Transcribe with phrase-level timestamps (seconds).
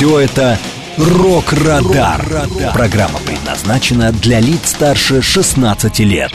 [0.00, 0.58] Все это
[0.96, 2.24] «Рок-Радар».
[2.72, 6.32] Программа предназначена для лиц старше 16 лет.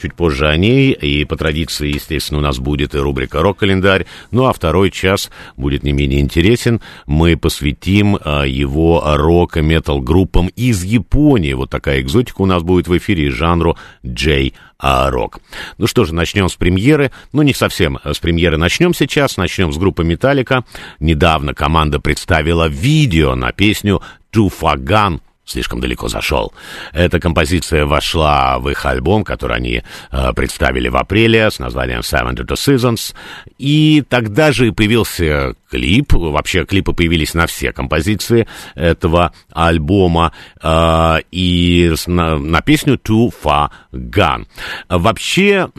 [0.02, 4.46] Чуть позже о ней, и по традиции, естественно, у нас будет и рубрика «Рок-календарь», ну
[4.46, 6.82] а второй час будет не менее интересен.
[7.06, 11.54] Мы посвятим а, его рок- и метал-группам из Японии.
[11.54, 15.40] Вот такая экзотика у нас будет в эфире жанру джей рок.
[15.78, 17.12] Ну что же, начнем с премьеры.
[17.32, 19.38] Ну, не совсем с премьеры начнем сейчас.
[19.38, 20.66] Начнем с группы Металлика.
[21.00, 24.02] Недавно команда представила видео на песню
[24.34, 26.54] «Туфаган» слишком далеко зашел.
[26.94, 32.36] Эта композиция вошла в их альбом, который они э, представили в апреле с названием Seven
[32.36, 33.14] to Seasons.
[33.58, 36.14] И тогда же появился клип.
[36.14, 40.34] Вообще клипы появились на все композиции этого альбома.
[40.62, 44.46] Э, и на, на песню Too Far Gone.
[44.88, 45.70] Вообще,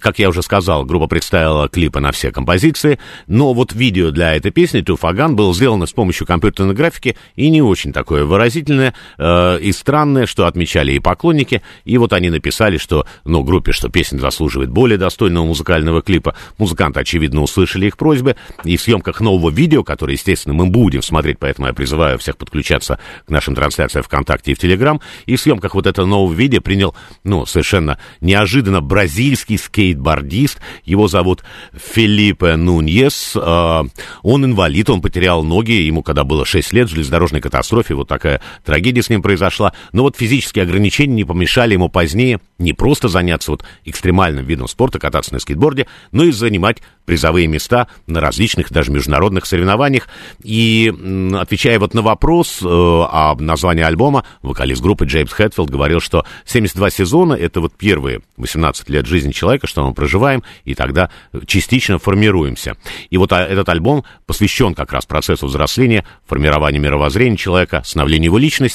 [0.00, 2.98] как я уже сказал, группа представила клипы на все композиции.
[3.26, 7.16] Но вот видео для этой песни Too Far Gone было сделано с помощью компьютерной графики
[7.34, 8.85] и не очень такое выразительное
[9.18, 11.62] э, и странное, что отмечали и поклонники.
[11.84, 16.34] И вот они написали, что, ну, группе, что песня заслуживает более достойного музыкального клипа.
[16.58, 18.36] Музыканты, очевидно, услышали их просьбы.
[18.64, 22.98] И в съемках нового видео, которое, естественно, мы будем смотреть, поэтому я призываю всех подключаться
[23.26, 25.00] к нашим трансляциям ВКонтакте и в Телеграм.
[25.26, 30.60] И в съемках вот этого нового видео принял, ну, совершенно неожиданно бразильский скейтбордист.
[30.84, 33.32] Его зовут Филиппе Нуньес.
[33.36, 33.82] Э,
[34.22, 35.72] он инвалид, он потерял ноги.
[35.72, 39.72] Ему, когда было 6 лет, в железнодорожной катастрофе, вот такая трагедия с ним произошла.
[39.92, 44.98] Но вот физические ограничения не помешали ему позднее не просто заняться вот экстремальным видом спорта,
[44.98, 50.08] кататься на скейтборде, но и занимать призовые места на различных даже международных соревнованиях.
[50.42, 50.92] И
[51.34, 56.90] отвечая вот на вопрос э, о названии альбома, вокалист группы Джеймс Хэтфилд говорил, что 72
[56.90, 61.10] сезона— это вот первые 18 лет жизни человека, что мы проживаем, и тогда
[61.46, 62.76] частично формируемся.
[63.10, 68.38] И вот а, этот альбом посвящен как раз процессу взросления, формированию мировоззрения человека, становлению его
[68.38, 68.65] личности.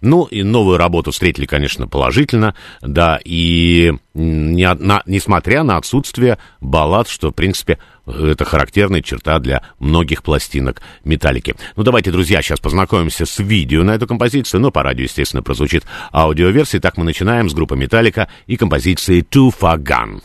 [0.00, 7.08] Ну, и новую работу встретили, конечно, положительно, да, и не, на, несмотря на отсутствие баллад,
[7.08, 11.54] что, в принципе, это характерная черта для многих пластинок металлики.
[11.76, 14.60] Ну, давайте, друзья, сейчас познакомимся с видео на эту композицию.
[14.60, 16.80] Ну, по радио, естественно, прозвучит аудиоверсия.
[16.80, 20.20] Так мы начинаем с группы Металлика и композиции Too Far Gone.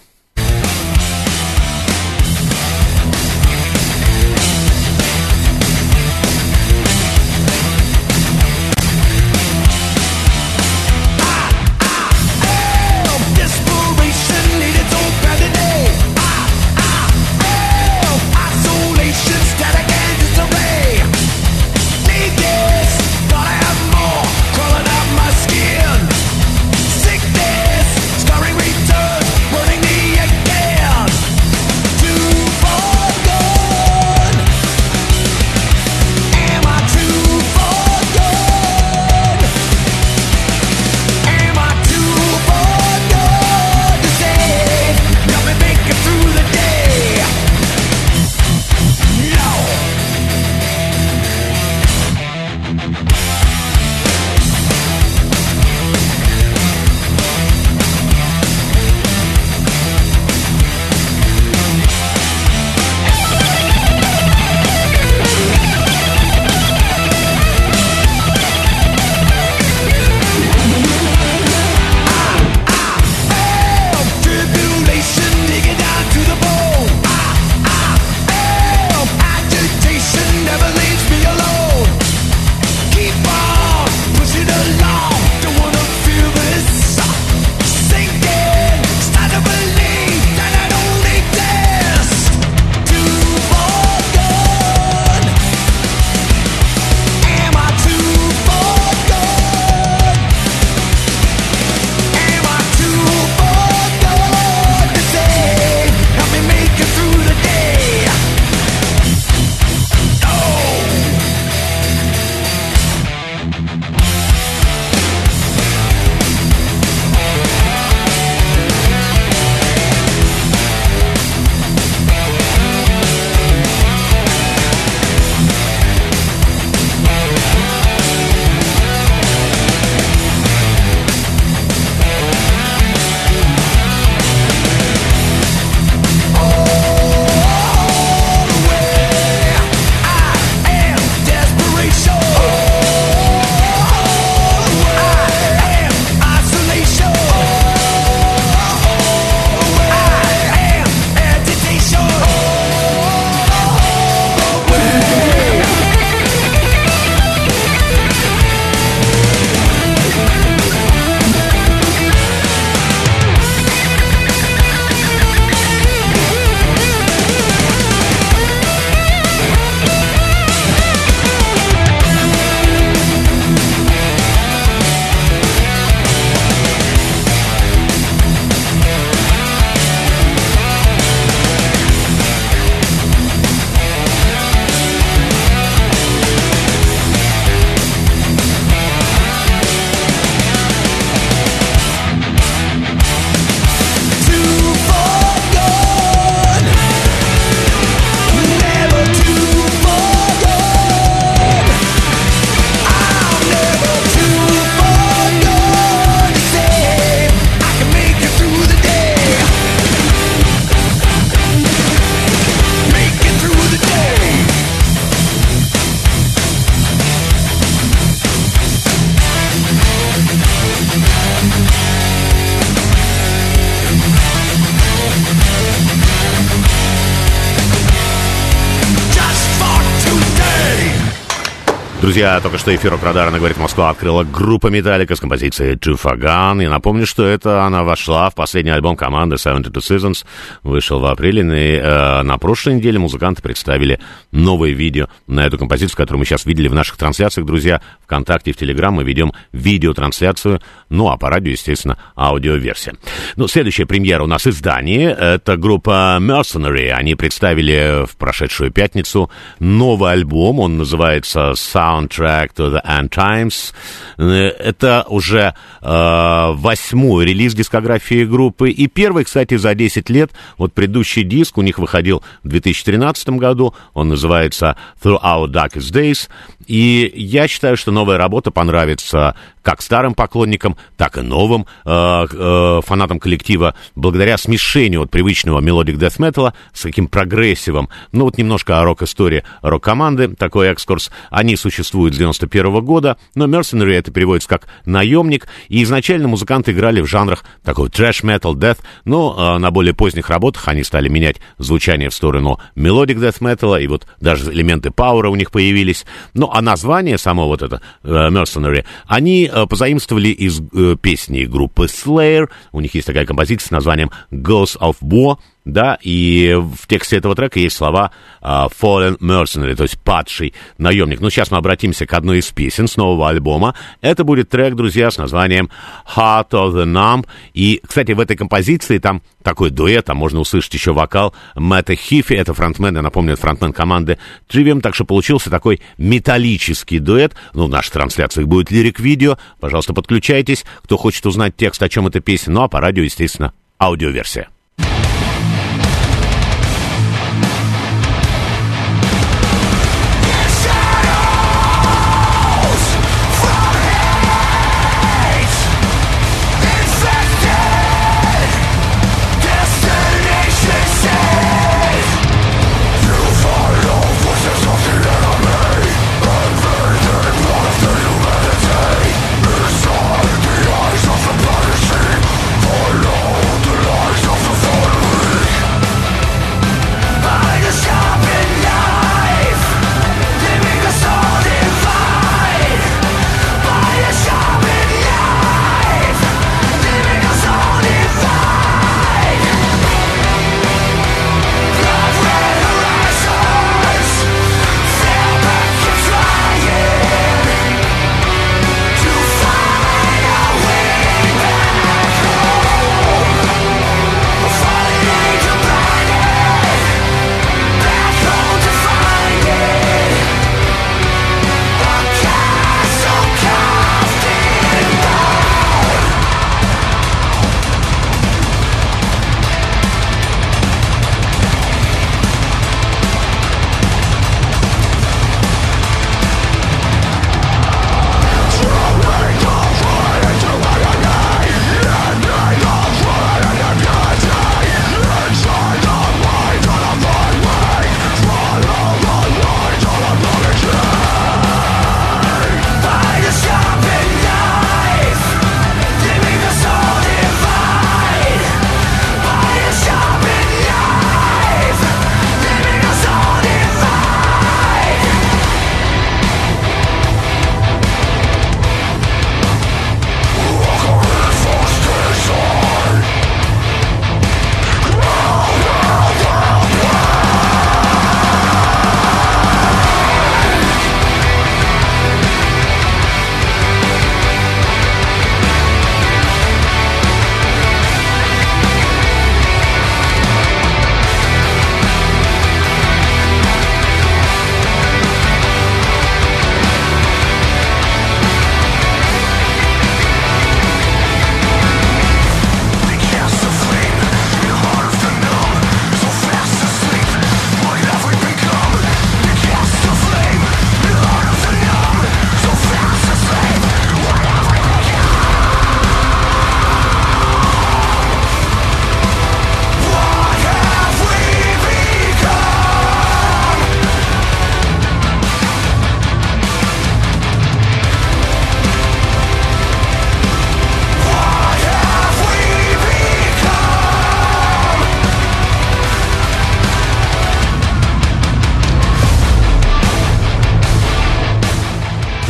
[232.14, 236.62] Друзья, только что эфир Радара на «Говорит Москва» открыла группа «Металлика» с композицией «Туфаган».
[236.62, 240.24] И напомню, что это она вошла в последний альбом команды «Seventy Two Seasons».
[240.62, 241.42] Вышел в апреле.
[241.42, 244.00] И э, на прошлой неделе музыканты представили
[244.32, 247.82] новое видео на эту композицию, которую мы сейчас видели в наших трансляциях, друзья.
[248.04, 250.62] Вконтакте и в Телеграм мы ведем видеотрансляцию.
[250.90, 252.94] Ну, а по радио, естественно, аудиоверсия.
[253.38, 255.08] Ну, следующая премьера у нас из Дании.
[255.08, 256.90] Это группа Mercenary.
[256.92, 260.60] Они представили в прошедшую пятницу новый альбом.
[260.60, 263.74] Он называется «Sound Soundtrack to the End Times.
[264.18, 268.70] Э, это уже э, восьмой релиз дискографии группы.
[268.70, 270.32] И первый, кстати, за 10 лет.
[270.58, 273.74] Вот предыдущий диск у них выходил в 2013 году.
[273.94, 276.30] Он называется Throughout Darkest Days.
[276.68, 282.82] И я считаю, что новая работа понравится как старым поклонникам, так и новым э, э,
[282.86, 287.90] фанатам коллектива, благодаря смешению от привычного melodic death metal с таким прогрессивом.
[288.12, 291.10] Ну вот немножко о рок-истории рок-команды, такой экскурс.
[291.32, 296.72] Они существуют с 91 -го года, но Mercenary это переводится как наемник, и изначально музыканты
[296.72, 301.08] играли в жанрах такой thrash metal death, но э, на более поздних работах они стали
[301.08, 306.06] менять звучание в сторону melodic death metal, и вот даже элементы пауэра у них появились.
[306.34, 312.50] Ну, а название само вот это э, Mercenary, они позаимствовали из э, песни группы Slayer.
[312.72, 317.36] У них есть такая композиция с названием Ghost of War да, и в тексте этого
[317.36, 321.22] трека есть слова uh, Fallen Mercenary, то есть падший наемник.
[321.22, 323.76] Ну, сейчас мы обратимся к одной из песен с нового альбома.
[324.02, 325.70] Это будет трек, друзья, с названием
[326.16, 327.28] Heart of the Numb.
[327.54, 332.34] И, кстати, в этой композиции там такой дуэт, там можно услышать еще вокал Мэтта Хифи,
[332.34, 334.18] это фронтмен, я напомню, фронтмен команды
[334.50, 337.36] Trivium, так что получился такой металлический дуэт.
[337.54, 342.20] Ну, в нашей трансляции будет лирик-видео, пожалуйста, подключайтесь, кто хочет узнать текст, о чем эта
[342.20, 344.50] песня, ну, а по радио, естественно, аудиоверсия.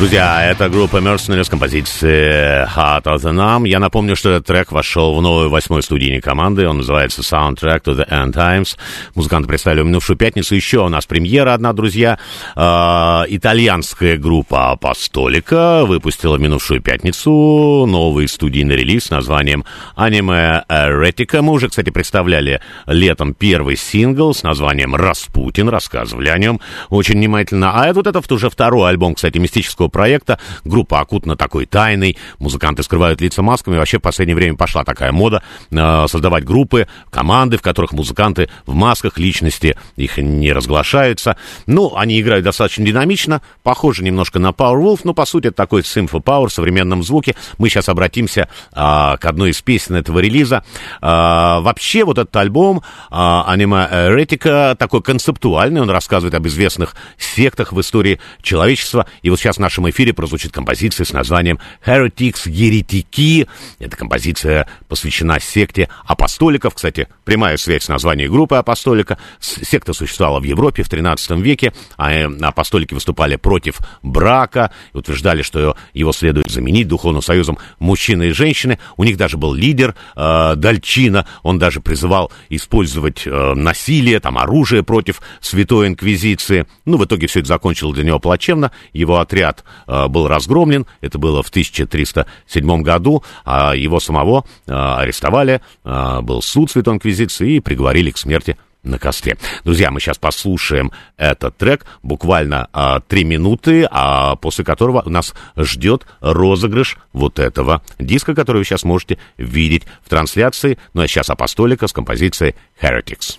[0.03, 3.65] Друзья, это группа Mercenaries с композицией Heart of the Numb.
[3.69, 6.67] Я напомню, что этот трек вошел в новую восьмой студийной команды.
[6.67, 8.77] Он называется Soundtrack to the End Times.
[9.15, 10.55] Музыканты представили в минувшую пятницу.
[10.55, 12.19] Еще у нас премьера одна, друзья.
[12.57, 19.63] Э, итальянская группа Апостолика выпустила в минувшую пятницу новый студийный релиз с названием
[19.95, 21.41] Anime Eretica.
[21.41, 25.69] Мы уже, кстати, представляли летом первый сингл с названием Распутин.
[25.69, 27.71] Рассказывали о нем очень внимательно.
[27.81, 30.39] А вот это уже второй альбом, кстати, мистического проекта.
[30.65, 32.17] Группа окутана такой тайной.
[32.39, 33.77] Музыканты скрывают лица масками.
[33.77, 38.73] Вообще в последнее время пошла такая мода э, создавать группы, команды, в которых музыканты в
[38.73, 41.37] масках, личности их не разглашаются.
[41.67, 46.21] Ну, они играют достаточно динамично, похоже немножко на Powerwolf, но по сути это такой Sympho
[46.21, 47.35] Power в современном звуке.
[47.57, 50.63] Мы сейчас обратимся а, к одной из песен этого релиза.
[51.01, 57.71] А, вообще вот этот альбом а, Anima Eretica такой концептуальный, он рассказывает об известных сектах
[57.73, 59.05] в истории человечества.
[59.21, 63.47] И вот сейчас в нашем эфире прозвучит композиция с названием Heretics Еретики.
[63.79, 66.73] Эта композиция посвящена секте апостоликов.
[66.75, 69.17] Кстати, прямая связь с названием группы апостолика.
[69.39, 75.41] Секта существовала в Европе в 13 веке, а э, апостолики выступали против брака, и утверждали,
[75.41, 78.79] что его следует заменить духовным союзом мужчины и женщины.
[78.95, 84.83] У них даже был лидер э, Дальчина, он даже призывал использовать э, насилие, там, оружие
[84.83, 86.65] против Святой Инквизиции.
[86.85, 88.71] Ну, в итоге все это закончилось для него плачевно.
[88.93, 89.63] Его отряд
[90.07, 96.71] был разгромлен, это было в 1307 году, а его самого э, арестовали, э, был суд
[96.71, 99.37] Святой Инквизиции и приговорили к смерти на костре.
[99.63, 106.97] Друзья, мы сейчас послушаем этот трек, буквально а, минуты, а после которого нас ждет розыгрыш
[107.13, 110.77] вот этого диска, который вы сейчас можете видеть в трансляции.
[110.93, 113.37] Ну а сейчас Апостолика с композицией Heretics.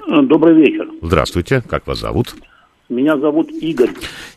[0.06, 0.88] Добрый вечер.
[1.02, 2.34] Здравствуйте, как вас зовут?
[2.88, 3.90] Меня зовут Игорь.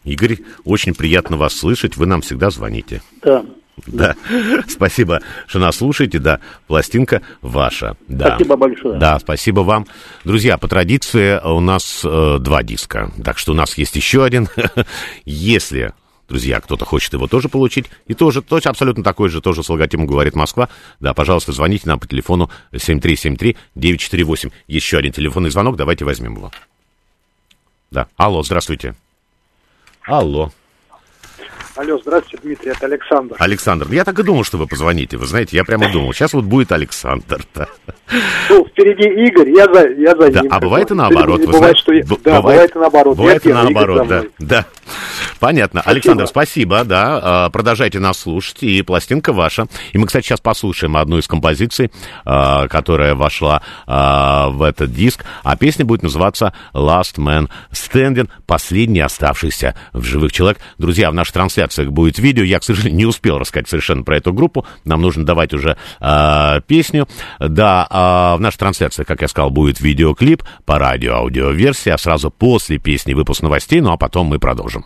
[0.06, 3.02] Игорь, очень приятно вас слышать, вы нам всегда звоните.
[3.22, 3.46] Да.
[3.86, 4.16] Да,
[4.68, 7.96] спасибо, что нас слушаете, да, пластинка ваша.
[8.08, 8.36] Да.
[8.36, 9.00] Спасибо большое.
[9.00, 9.86] Да, спасибо вам.
[10.24, 14.50] Друзья, по традиции у нас э, два диска, так что у нас есть еще один.
[15.26, 15.94] Если
[16.28, 20.06] друзья, кто-то хочет его тоже получить, и тоже, точно абсолютно такой же, тоже с логотипом
[20.06, 20.68] «Говорит Москва»,
[21.00, 24.52] да, пожалуйста, звоните нам по телефону 7373-948.
[24.68, 26.52] Еще один телефонный звонок, давайте возьмем его.
[27.92, 28.96] Да, алло, здравствуйте.
[30.04, 30.52] Алло.
[31.78, 33.36] Алло, здравствуйте, Дмитрий, это Александр.
[33.38, 35.16] Александр, я так и думал, что вы позвоните.
[35.16, 37.42] Вы знаете, я прямо думал, сейчас вот будет Александр.
[37.54, 37.68] Да.
[38.50, 40.52] Ну, впереди Игорь, я за, я за да, ним.
[40.52, 41.40] А бывает и наоборот.
[41.42, 43.18] Вы бывает, знаете, что я, да, бывает и наоборот.
[43.18, 44.24] Бывает и Я Игорь наоборот, да.
[44.40, 44.66] да.
[45.40, 45.82] Понятно.
[45.82, 45.92] Спасибо.
[45.92, 47.20] Александр, спасибо, да.
[47.22, 49.68] А, Продолжайте нас слушать, и пластинка ваша.
[49.92, 51.92] И мы, кстати, сейчас послушаем одну из композиций,
[52.26, 55.26] а, которая вошла а, в этот диск.
[55.44, 60.60] А песня будет называться Last Man Standing, последний оставшийся в живых человек.
[60.80, 61.36] Друзья, в наших
[61.68, 62.44] трансляциях будет видео.
[62.44, 64.66] Я, к сожалению, не успел рассказать совершенно про эту группу.
[64.86, 67.08] Нам нужно давать уже а, песню.
[67.40, 71.94] Да, а, в нашей трансляции, как я сказал, будет видеоклип по радио, аудиоверсия.
[71.94, 74.86] А сразу после песни выпуск новостей, ну а потом мы продолжим.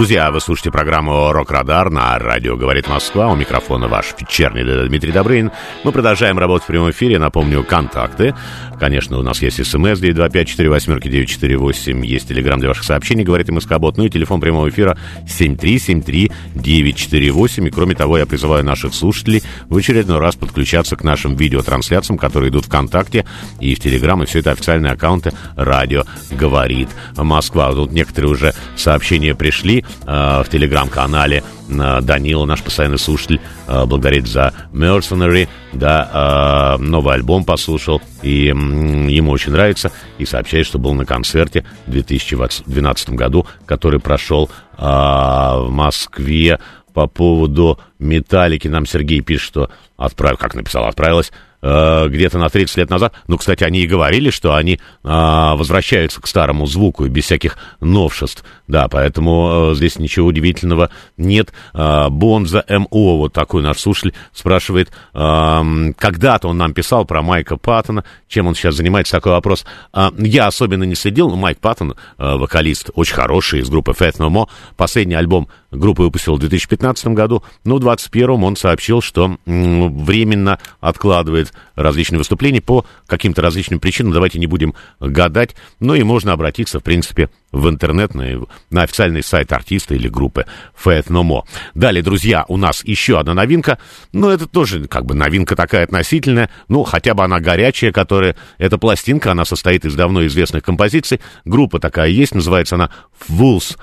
[0.00, 3.28] Друзья, вы слушаете программу «Рок-Радар» на радио «Говорит Москва».
[3.28, 5.52] У микрофона ваш вечерний Дмитрий Добрын.
[5.84, 7.18] Мы продолжаем работать в прямом эфире.
[7.18, 8.34] Напомню, контакты.
[8.78, 12.06] Конечно, у нас есть смс 925-48-948.
[12.06, 13.98] Есть телеграмм для ваших сообщений, говорит МСК-бот.
[13.98, 17.68] Ну и телефон прямого эфира 7373948.
[17.68, 22.48] И кроме того, я призываю наших слушателей в очередной раз подключаться к нашим видеотрансляциям, которые
[22.48, 23.26] идут ВКонтакте
[23.60, 24.22] и в Телеграм.
[24.22, 27.70] И все это официальные аккаунты «Радио говорит Москва».
[27.74, 31.42] Тут некоторые уже сообщения пришли в телеграм-канале.
[31.70, 38.46] Э, Данила, наш постоянный слушатель, э, благодарит за Mercenary, да, э, новый альбом послушал, и
[38.46, 44.82] ему очень нравится, и сообщает, что был на концерте в 2012 году, который прошел э,
[44.82, 46.58] в Москве
[46.92, 48.66] по поводу Металлики.
[48.66, 53.14] Нам Сергей пишет, что отправил, как написал, отправилась э, где-то на 30 лет назад.
[53.26, 58.44] Ну, кстати, они и говорили, что они э, возвращаются к старому звуку без всяких новшеств.
[58.66, 61.52] Да, поэтому э, здесь ничего удивительного нет.
[61.74, 67.56] Э, Бонза МО, вот такой наш слушатель, спрашивает, э, когда-то он нам писал про Майка
[67.56, 69.64] Паттона, чем он сейчас занимается, такой вопрос.
[69.92, 74.18] Э, я особенно не следил, но Майк Паттон, э, вокалист, очень хороший, из группы Fat
[74.18, 74.48] No More.
[74.76, 81.49] Последний альбом группы выпустил в 2015 году, но в 2021 он сообщил, что временно откладывает
[81.74, 84.12] различные выступления по каким-то различным причинам.
[84.12, 85.56] Давайте не будем гадать.
[85.80, 88.26] Ну и можно обратиться, в принципе, в интернет, на,
[88.70, 90.46] на официальный сайт артиста или группы
[90.82, 91.42] Fat No More.
[91.74, 93.78] Далее, друзья, у нас еще одна новинка.
[94.12, 96.50] Ну, это тоже как бы новинка такая относительная.
[96.68, 98.36] Ну, хотя бы она горячая, которая...
[98.58, 101.20] Эта пластинка, она состоит из давно известных композиций.
[101.44, 102.90] Группа такая есть, называется она
[103.28, 103.76] Fools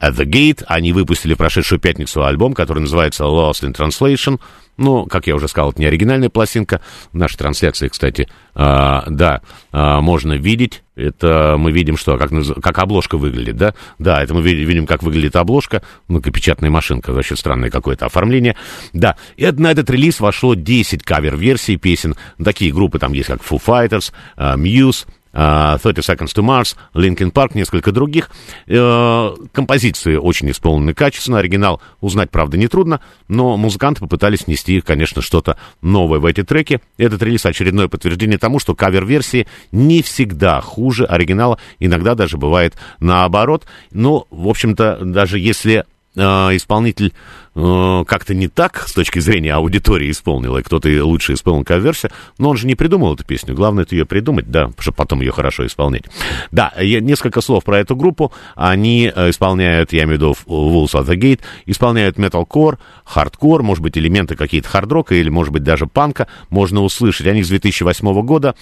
[0.00, 0.64] at the Gate.
[0.66, 4.40] Они выпустили прошедшую пятницу альбом, который называется Lost in Translation.
[4.76, 6.80] Ну, как я уже сказал, это не оригинальная пластинка.
[7.12, 10.82] В нашей трансляции, кстати, а, да, а, можно видеть.
[10.96, 12.30] Это мы видим, что как,
[12.62, 13.74] как обложка выглядит, да?
[13.98, 15.82] Да, это мы видим, как выглядит обложка.
[16.08, 18.56] Ну-ка, печатная машинка, вообще странное какое-то оформление.
[18.92, 22.14] Да, и на этот релиз вошло 10 кавер-версий песен.
[22.42, 27.50] Такие группы там есть, как Foo Fighters, а, Muse, 30 Seconds to Mars, Linkin Park,
[27.54, 28.30] несколько других.
[28.66, 35.58] Э, Композиции очень исполнены качественно, оригинал узнать, правда, нетрудно, но музыканты попытались нести, конечно, что-то
[35.82, 36.80] новое в эти треки.
[36.96, 43.66] Этот релиз очередное подтверждение тому, что кавер-версии не всегда хуже оригинала, иногда даже бывает наоборот.
[43.90, 45.84] Но, в общем-то, даже если
[46.14, 46.20] э,
[46.56, 47.12] исполнитель
[47.56, 52.56] как-то не так с точки зрения аудитории исполнил, и кто-то лучше исполнил кавер-версию, но он
[52.58, 53.54] же не придумал эту песню.
[53.54, 56.04] Главное это ее придумать, да, чтобы потом ее хорошо исполнять.
[56.50, 58.30] Да, я, несколько слов про эту группу.
[58.56, 63.82] Они э, исполняют, я имею в виду Wolves at the Gate, исполняют металкор, хардкор, может
[63.82, 67.26] быть, элементы какие-то хардрока или, может быть, даже панка можно услышать.
[67.26, 68.54] Они с 2008 года,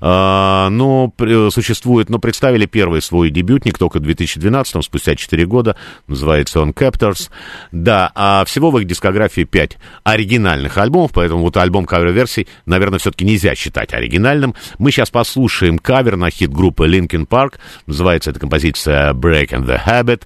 [0.00, 5.76] э, но при- существуют, но представили первый свой дебютник только в 2012, спустя 4 года,
[6.06, 7.28] называется он Captors.
[7.72, 13.24] Да, а всего в их дискографии 5 оригинальных альбомов, поэтому вот альбом кавер-версий, наверное, все-таки
[13.24, 14.54] нельзя считать оригинальным.
[14.78, 17.54] Мы сейчас послушаем кавер на хит группы Linkin Park,
[17.86, 20.22] называется эта композиция Break and the Habit,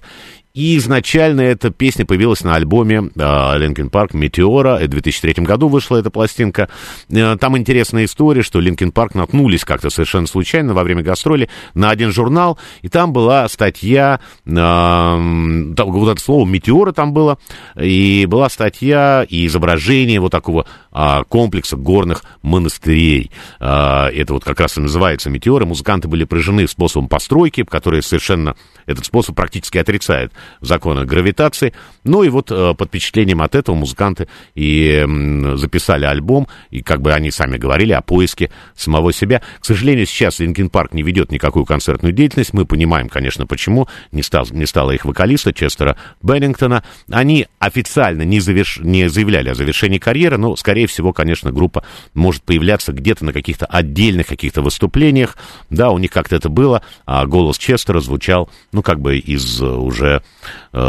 [0.53, 4.77] и изначально эта песня появилась на альбоме э, Linkin Park «Метеора».
[4.77, 6.67] В 2003 году вышла эта пластинка.
[7.09, 11.89] Э, там интересная история, что Linkin Park наткнулись как-то совершенно случайно во время гастроли на
[11.89, 17.37] один журнал, и там была статья, э, там, вот это слово «Метеора» там было,
[17.79, 23.31] и была статья и изображение вот такого а, комплекса горных монастырей.
[23.59, 25.65] А, это вот как раз и называется «Метеоры».
[25.65, 31.73] Музыканты были поражены способом постройки, который совершенно этот способ практически отрицает законы гравитации.
[32.03, 35.05] Ну и вот э, под впечатлением от этого музыканты и
[35.55, 39.41] записали альбом, и как бы они сами говорили о поиске самого себя.
[39.59, 42.53] К сожалению, сейчас Линкин Парк не ведет никакую концертную деятельность.
[42.53, 43.87] Мы понимаем, конечно, почему.
[44.11, 46.83] Не, стал, не стало их вокалиста Честера Беннингтона.
[47.09, 48.79] Они официально не, заверш...
[48.79, 53.65] не заявляли о завершении карьеры, но, скорее всего, конечно, группа может появляться где-то на каких-то
[53.65, 55.37] отдельных каких-то выступлениях.
[55.69, 59.65] Да, у них как-то это было, а голос Честера звучал, ну, как бы из э,
[59.65, 60.23] уже,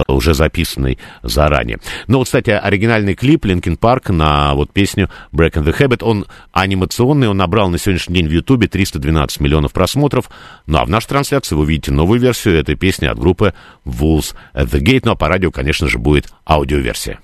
[0.08, 1.78] уже записанный заранее.
[2.06, 7.28] Но вот, кстати, оригинальный клип Linkin Park на вот песню Break the Habit, он анимационный,
[7.28, 10.30] он набрал на сегодняшний день в Ютубе 312 миллионов просмотров.
[10.66, 14.70] Ну, а в нашей трансляции вы увидите новую версию этой песни от группы Wolves at
[14.70, 15.02] the Gate.
[15.04, 17.18] Ну, а по радио, конечно же, будет аудиоверсия.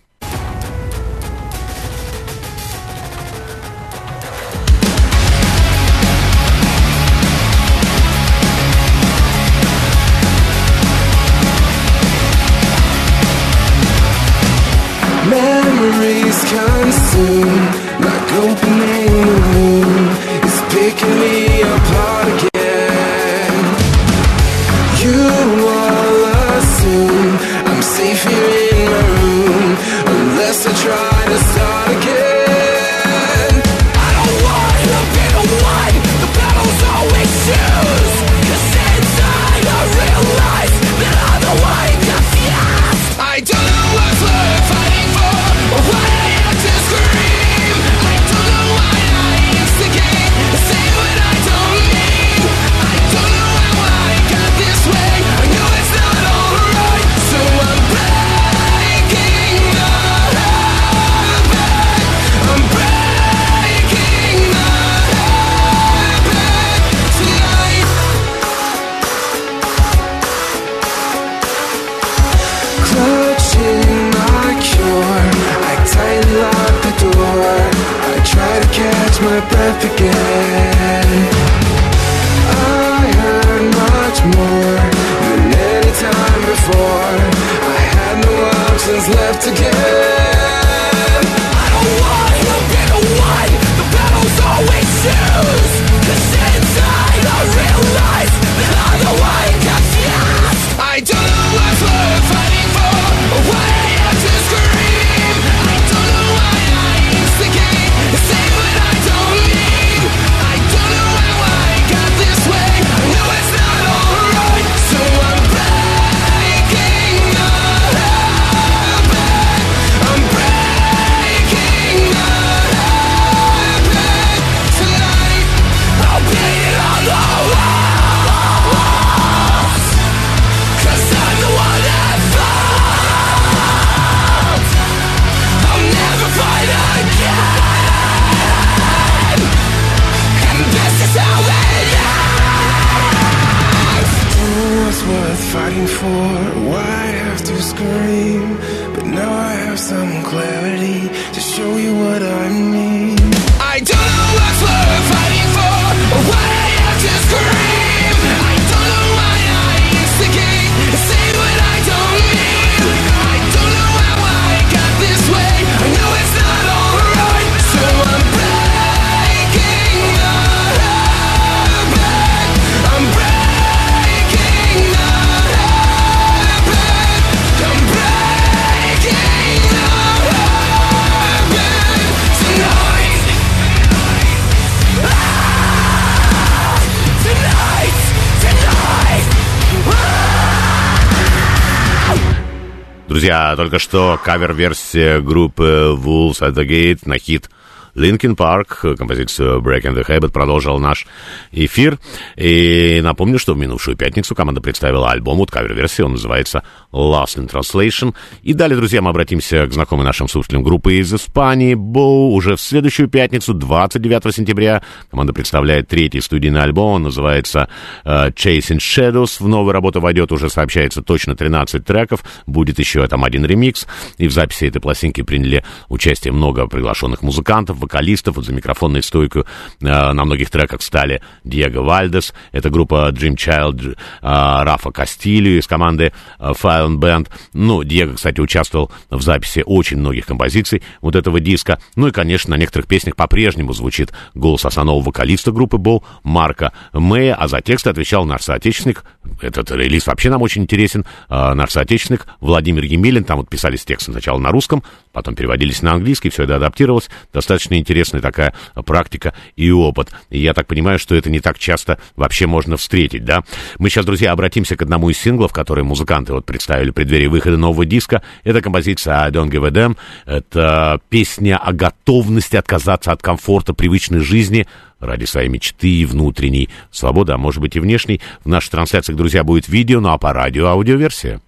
[193.18, 197.50] Друзья, только что кавер-версия группы Wolves at the Gate на хит
[197.98, 201.06] Linkin Park, композицию Breaking the Habit, продолжил наш
[201.52, 201.98] эфир.
[202.36, 207.50] И напомню, что в минувшую пятницу команда представила альбом, вот кавер-версия, он называется Lost in
[207.50, 208.14] Translation.
[208.42, 212.32] И далее, друзья, мы обратимся к знакомой нашим слушателям группы из Испании, Боу.
[212.32, 217.68] Уже в следующую пятницу, 29 сентября, команда представляет третий студийный альбом, он называется
[218.04, 219.36] э, Chasing Shadows.
[219.40, 222.22] В новую работу войдет, уже сообщается, точно 13 треков.
[222.46, 223.86] Будет еще там один ремикс.
[224.18, 228.36] И в записи этой пластинки приняли участие много приглашенных музыкантов, вокалистов.
[228.36, 229.42] Вот за микрофонной стойкой
[229.80, 232.34] э, на многих треках стали Диего Вальдес.
[232.52, 237.28] Это группа Dream Child, э, Рафа Кастилью из команды э, Fire Band.
[237.54, 241.80] Ну, Диего, кстати, участвовал в записи очень многих композиций вот этого диска.
[241.96, 247.34] Ну и, конечно, на некоторых песнях по-прежнему звучит голос основного вокалиста группы Бол Марка Мэя,
[247.34, 249.04] а за тексты отвечал наш соотечественник.
[249.40, 251.04] Этот релиз вообще нам очень интересен.
[251.28, 253.24] Наш соотечественник Владимир Емелин.
[253.24, 254.82] Там вот писались тексты сначала на русском,
[255.18, 257.10] потом переводились на английский, все это адаптировалось.
[257.32, 258.54] Достаточно интересная такая
[258.86, 260.10] практика и опыт.
[260.30, 263.42] И я так понимаю, что это не так часто вообще можно встретить, да?
[263.78, 267.56] Мы сейчас, друзья, обратимся к одному из синглов, которые музыканты вот представили в преддверии выхода
[267.56, 268.22] нового диска.
[268.44, 269.96] Это композиция I Don't Give a Damn.
[270.24, 274.68] Это песня о готовности отказаться от комфорта привычной жизни
[275.00, 278.20] ради своей мечты и внутренней свободы, а может быть и внешней.
[278.44, 281.40] В нашей трансляции, друзья, будет видео, ну а по радио аудиоверсия.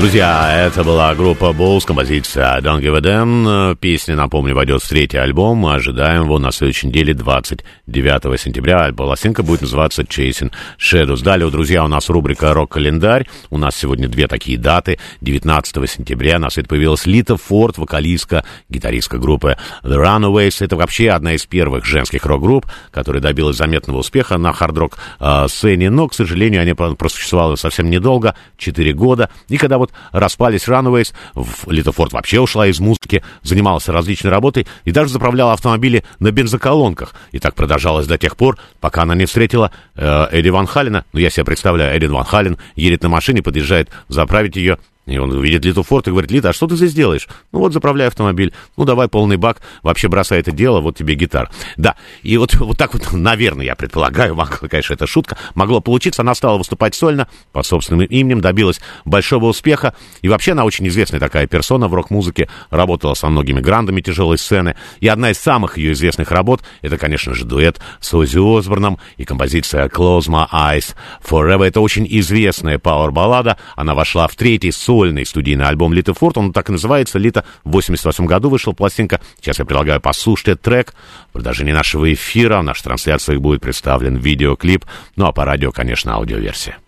[0.00, 3.76] Друзья, это была группа Bulls, композиция Don't Give a Damn.
[3.76, 5.58] Песня, напомню, войдет в третий альбом.
[5.58, 8.90] Мы ожидаем его на следующей неделе, 29 сентября.
[8.94, 11.22] Пластинка будет называться Chasing Shadows.
[11.22, 13.28] Далее, друзья, у нас рубрика «Рок-календарь».
[13.50, 14.98] У нас сегодня две такие даты.
[15.20, 20.64] 19 сентября на свет появилась Лита Форд, вокалистка, гитаристка группы The Runaways.
[20.64, 25.90] Это вообще одна из первых женских рок-групп, которая добилась заметного успеха на хард-рок э, сцене.
[25.90, 29.28] Но, к сожалению, они просуществовали совсем недолго, 4 года.
[29.48, 31.12] И когда вот распались Runaways,
[31.66, 37.14] Лита Форд вообще ушла из музыки, занималась различной работой и даже заправляла автомобили на бензоколонках.
[37.32, 41.04] И так продолжалось до тех пор, пока она не встретила э, Эдди Ван Халлена.
[41.12, 45.40] Ну, я себе представляю, Эдди Ван Халлен едет на машине, подъезжает заправить ее, и он
[45.42, 47.26] видит Литу Форд и говорит, Лита, а что ты здесь делаешь?
[47.52, 48.52] Ну вот, заправляй автомобиль.
[48.76, 51.50] Ну давай полный бак, вообще бросай это дело, вот тебе гитар.
[51.76, 56.22] Да, и вот, вот так вот, наверное, я предполагаю, могло, конечно, это шутка, могло получиться.
[56.22, 59.94] Она стала выступать сольно, под собственным именем, добилась большого успеха.
[60.22, 64.76] И вообще она очень известная такая персона в рок-музыке, работала со многими грандами тяжелой сцены.
[65.00, 69.24] И одна из самых ее известных работ, это, конечно же, дуэт с Оззи Осборном и
[69.24, 70.94] композиция Close My Eyes
[71.28, 71.64] Forever.
[71.64, 73.56] Это очень известная пауэр-баллада.
[73.76, 76.36] Она вошла в третий сольный студийный альбом Лита Форд.
[76.36, 77.20] Он так и называется.
[77.20, 79.20] Лита в 88 году вышла пластинка.
[79.40, 80.94] Сейчас я предлагаю послушать этот трек.
[81.28, 84.84] В продолжении нашего эфира в нашей трансляции будет представлен видеоклип.
[85.14, 86.78] Ну а по радио, конечно, аудиоверсия.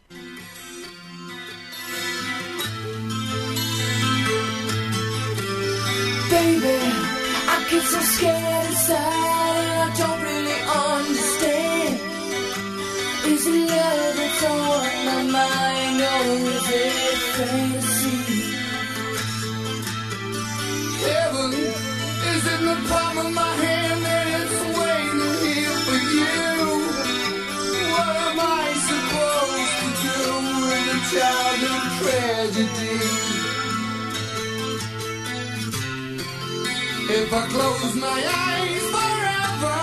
[31.13, 32.97] A childhood tragedy?
[37.15, 39.81] If I close my eyes forever,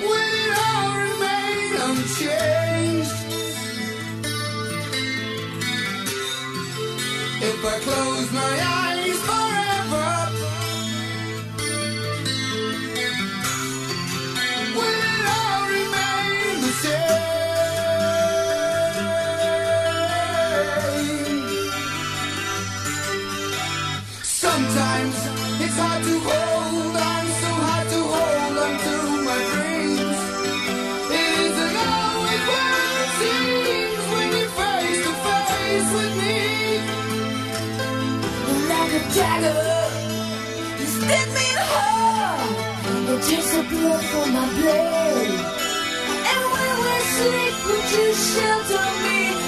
[0.00, 3.18] will it all remain unchanged?
[7.44, 8.81] If I close my eyes
[39.42, 41.46] You stab me
[42.90, 43.16] in the
[43.70, 45.40] blood my blade.
[46.32, 49.41] And when we sleep, would you shelter me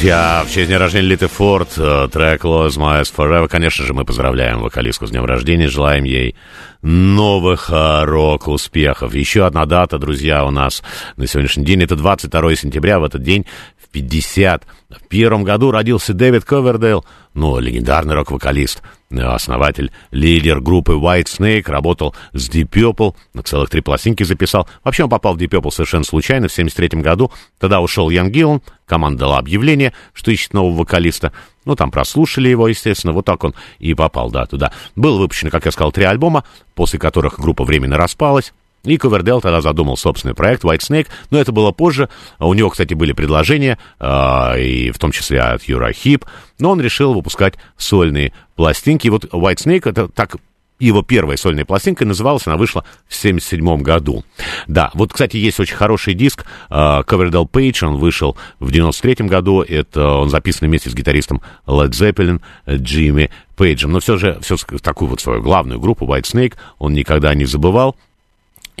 [0.00, 3.48] Друзья, в честь дня рождения Литы Форд, э, трек Lost My Eyes Forever.
[3.48, 6.36] Конечно же, мы поздравляем вокалистку с днем рождения, желаем ей
[6.80, 9.12] новых э, рок-успехов.
[9.12, 10.82] Еще одна дата, друзья, у нас
[11.18, 12.98] на сегодняшний день, это 22 сентября.
[12.98, 13.44] В этот день
[13.90, 22.48] 1951 году родился Дэвид Ковердейл, ну, легендарный рок-вокалист, основатель, лидер группы White Snake, работал с
[22.48, 24.68] Deep Purple, на целых три пластинки записал.
[24.84, 27.32] Вообще он попал в Deep Purple совершенно случайно в 1973 году.
[27.58, 31.32] Тогда ушел Ян Гиллан, команда дала объявление, что ищет нового вокалиста.
[31.64, 34.72] Ну, там прослушали его, естественно, вот так он и попал, да, туда.
[34.96, 36.44] Было выпущено, как я сказал, три альбома,
[36.74, 38.52] после которых группа временно распалась.
[38.84, 42.08] И Ковердел тогда задумал собственный проект White Snake, но это было позже.
[42.38, 46.24] У него, кстати, были предложения, э, и в том числе от Юра Хип,
[46.58, 49.06] но он решил выпускать сольные пластинки.
[49.06, 50.36] И вот White Snake это так
[50.80, 54.24] его первая сольная пластинка называлась, она вышла в 1977 году.
[54.66, 59.60] Да, вот, кстати, есть очень хороший диск Ковердел uh, Пейдж, он вышел в 1993 году,
[59.60, 65.10] это он записан вместе с гитаристом Led Zeppelin Джимми Пейджем, но все же, все такую
[65.10, 67.94] вот свою главную группу White Snake он никогда не забывал,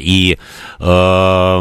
[0.00, 0.38] и
[0.78, 1.60] э,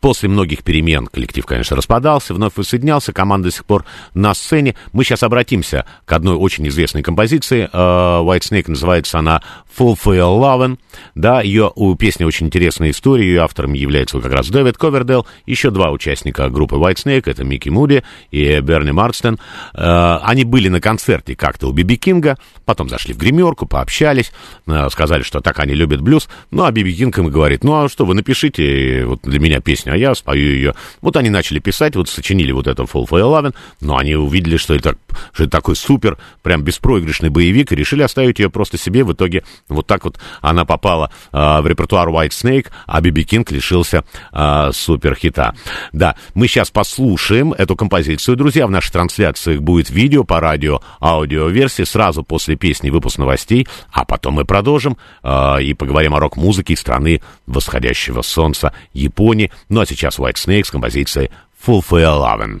[0.00, 3.84] после многих перемен коллектив, конечно, распадался, вновь воссоединялся, команда до сих пор
[4.14, 4.74] на сцене.
[4.92, 7.68] Мы сейчас обратимся к одной очень известной композиции.
[7.72, 7.76] Э,
[8.22, 9.42] White Snake называется она
[9.76, 10.78] Fulfill Lovin'.
[11.14, 13.24] Да, ее у песни очень интересная история.
[13.24, 15.26] Ее автором является как раз Дэвид Ковердейл.
[15.46, 19.38] Еще два участника группы White Snake, это Микки Муди и Берни Марстен.
[19.74, 24.32] Э, они были на концерте как-то у Биби Кинга, потом зашли в гримерку, пообщались,
[24.66, 26.28] э, сказали, что так они любят блюз.
[26.50, 29.92] Ну, а Биби Кинг им говорит, ну, а что, вы напишите вот для меня песню,
[29.92, 30.74] а я спою ее.
[31.00, 34.74] Вот они начали писать, вот сочинили вот это Full for Eleven, но они увидели, что
[34.74, 34.96] это,
[35.32, 39.04] что это такой супер, прям беспроигрышный боевик, и решили оставить ее просто себе.
[39.04, 43.50] В итоге вот так вот она попала э, в репертуар White Snake, а Биби Кинг
[43.50, 45.54] лишился э, суперхита.
[45.92, 48.66] Да, мы сейчас послушаем эту композицию, друзья.
[48.66, 54.34] В нашей трансляции будет видео по радио, аудиоверсии, сразу после песни выпуск новостей, а потом
[54.34, 59.41] мы продолжим э, и поговорим о рок-музыке страны восходящего солнца Японии.
[59.68, 61.30] Ну а сейчас White Snake с композицией
[61.66, 62.60] Fulfill Eleven.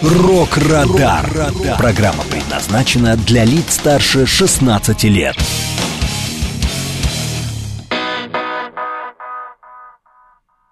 [0.00, 1.28] «Рок-Радар».
[1.76, 5.36] Программа предназначена для лиц старше 16 лет.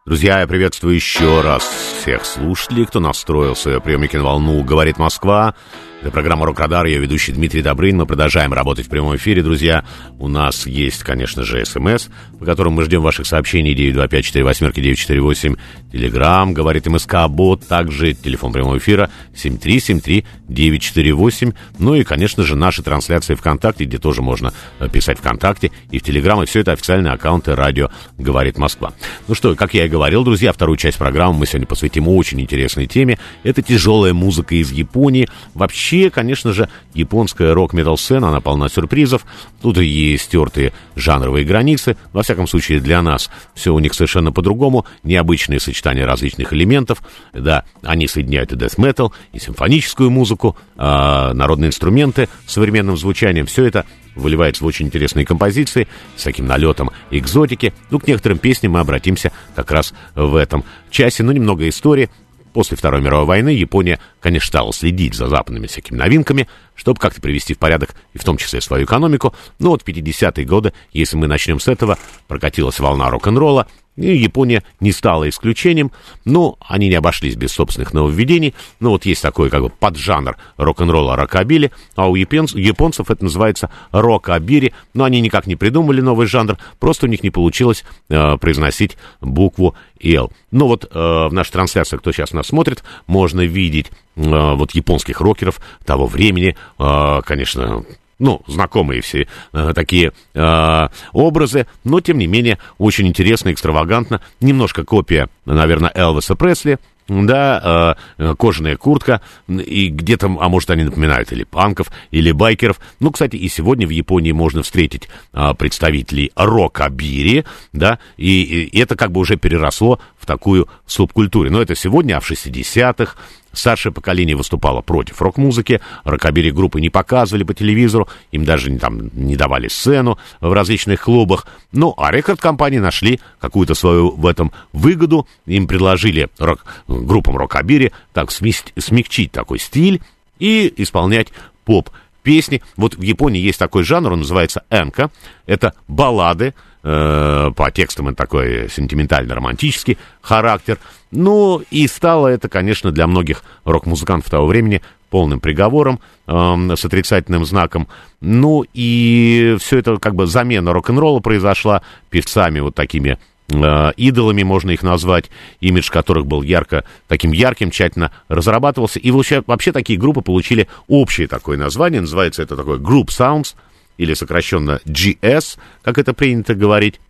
[0.04, 1.64] Друзья, я приветствую еще раз
[2.00, 5.56] всех слушателей, кто настроил свои приемники на волну «Говорит Москва».
[6.02, 7.96] Это программа «Рок-Радар», ее ведущий Дмитрий Добрын.
[7.96, 9.82] Мы продолжаем работать в прямом эфире, друзья.
[10.18, 15.58] У нас есть, конечно же, СМС, по которому мы ждем ваших сообщений 925-48-948.
[15.90, 21.54] Телеграмм, говорит МСК Бот, также телефон прямого эфира 7373-948.
[21.78, 26.02] Ну и, конечно же, наши трансляции ВКонтакте, где тоже можно э, писать ВКонтакте и в
[26.02, 26.42] Телеграм.
[26.42, 27.88] И все это официальные аккаунты радио
[28.18, 28.92] «Говорит Москва».
[29.28, 32.86] Ну что, как я и говорил, друзья, вторую часть программы мы сегодня посвятим очень интересной
[32.86, 33.18] теме.
[33.44, 35.26] Это тяжелая музыка из Японии.
[35.54, 39.24] Вообще Вообще, конечно же, японская рок-метал сцена, она полна сюрпризов.
[39.62, 41.96] Тут и стертые жанровые границы.
[42.12, 44.84] Во всяком случае, для нас все у них совершенно по-другому.
[45.04, 47.02] Необычные сочетания различных элементов.
[47.32, 53.46] Да, они соединяют и metal, и симфоническую музыку, а, народные инструменты с современным звучанием.
[53.46, 57.72] Все это выливается в очень интересные композиции с таким налетом экзотики.
[57.90, 61.22] Ну, к некоторым песням мы обратимся как раз в этом часе.
[61.22, 62.10] Ну, немного истории.
[62.56, 67.52] После Второй мировой войны Япония, конечно, стала следить за западными всякими новинками, чтобы как-то привести
[67.52, 69.34] в порядок и в том числе свою экономику.
[69.58, 71.98] Но вот в 50-е годы, если мы начнем с этого,
[72.28, 75.90] прокатилась волна рок-н-ролла, и Япония не стала исключением,
[76.24, 78.54] но они не обошлись без собственных нововведений.
[78.80, 84.72] Ну вот есть такой как бы поджанр рок-н-ролла рокобили, а у японцев, это называется рокобири,
[84.94, 89.74] но они никак не придумали новый жанр, просто у них не получилось э, произносить букву
[90.02, 90.32] «Л».
[90.50, 90.88] Ну вот э,
[91.28, 96.56] в нашей трансляции, кто сейчас нас смотрит, можно видеть э, вот японских рокеров того времени,
[96.78, 97.84] э, конечно,
[98.18, 104.20] ну, знакомые все э, такие э, образы, но, тем не менее, очень интересно, экстравагантно.
[104.40, 111.32] Немножко копия, наверное, Элвиса Пресли, да, э, кожаная куртка, и где-то, а может, они напоминают
[111.32, 112.80] или панков, или байкеров.
[113.00, 118.96] Ну, кстати, и сегодня в Японии можно встретить э, представителей рокобири, да, и, и это
[118.96, 121.50] как бы уже переросло в такую субкультуру.
[121.50, 123.14] Но это сегодня, а в 60-х,
[123.56, 129.34] Старшее поколение выступало против рок-музыки, рокобери группы не показывали по телевизору, им даже там не
[129.34, 131.46] давали сцену в различных клубах.
[131.72, 138.30] Ну, а рекорд-компании нашли какую-то свою в этом выгоду, им предложили рок, группам рокобери так
[138.30, 140.02] смягчить такой стиль
[140.38, 141.28] и исполнять
[141.64, 141.88] поп
[142.22, 142.60] песни.
[142.76, 145.10] Вот в Японии есть такой жанр, он называется энка.
[145.46, 146.52] Это баллады,
[146.86, 150.78] э, по текстам это такой сентиментально-романтический характер.
[151.10, 156.32] Ну, и стало это, конечно, для многих рок-музыкантов того времени полным приговором э,
[156.76, 157.88] с отрицательным знаком.
[158.20, 163.18] Ну, и все это как бы замена рок-н-ролла произошла певцами вот такими
[163.48, 165.30] э, идолами, можно их назвать,
[165.60, 169.00] имидж которых был ярко, таким ярким, тщательно разрабатывался.
[169.00, 173.54] И вообще, вообще такие группы получили общее такое название, называется это такое Group Sounds,
[173.98, 177.00] или сокращенно GS, как это принято говорить.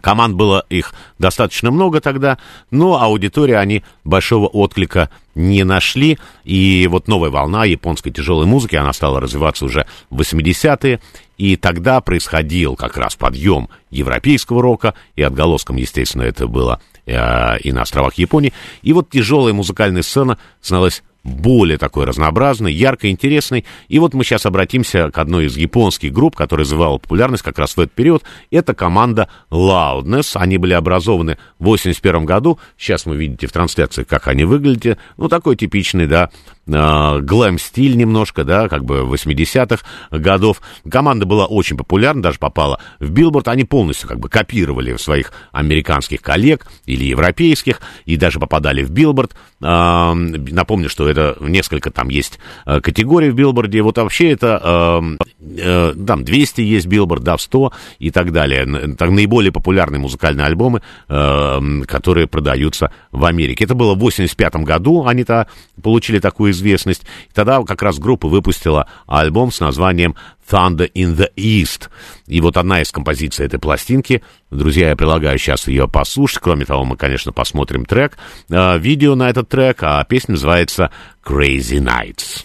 [0.00, 2.38] Команд было их достаточно много тогда,
[2.70, 6.18] но аудитория они большого отклика не нашли.
[6.44, 11.00] И вот новая волна японской тяжелой музыки, она стала развиваться уже в 80-е.
[11.38, 17.72] И тогда происходил как раз подъем европейского рока, и отголоском, естественно, это было э, и
[17.72, 18.52] на островах Японии.
[18.82, 23.64] И вот тяжелая музыкальная сцена становилась более такой разнообразный, ярко интересный.
[23.88, 27.76] И вот мы сейчас обратимся к одной из японских групп, которая завоевала популярность как раз
[27.76, 28.22] в этот период.
[28.50, 30.32] Это команда Loudness.
[30.34, 32.58] Они были образованы в 81 году.
[32.76, 34.98] Сейчас вы видите в трансляции, как они выглядят.
[35.16, 36.30] Ну, такой типичный, да,
[36.72, 40.60] э, глэм-стиль немножко, да, как бы 80-х годов.
[40.90, 43.48] Команда была очень популярна, даже попала в Билборд.
[43.48, 49.34] Они полностью как бы копировали своих американских коллег или европейских и даже попадали в Билборд.
[49.60, 53.82] Э, напомню, что это несколько там есть э, категорий в Билборде.
[53.82, 55.02] Вот вообще это
[55.40, 58.94] э, там 200 есть Билборд, да, 100 и так далее.
[58.94, 63.64] Так, наиболее популярные музыкальные альбомы, э, которые продаются в Америке.
[63.64, 65.46] Это было в 85 году, они-то
[65.82, 67.02] получили такую известность.
[67.34, 70.14] Тогда как раз группа выпустила альбом с названием
[70.48, 71.88] Thunder in the East.
[72.26, 76.40] И вот одна из композиций этой пластинки, друзья, я предлагаю сейчас ее послушать.
[76.42, 80.90] Кроме того, мы, конечно, посмотрим трек, э, видео на этот трек, а песня называется
[81.24, 82.44] Crazy Nights.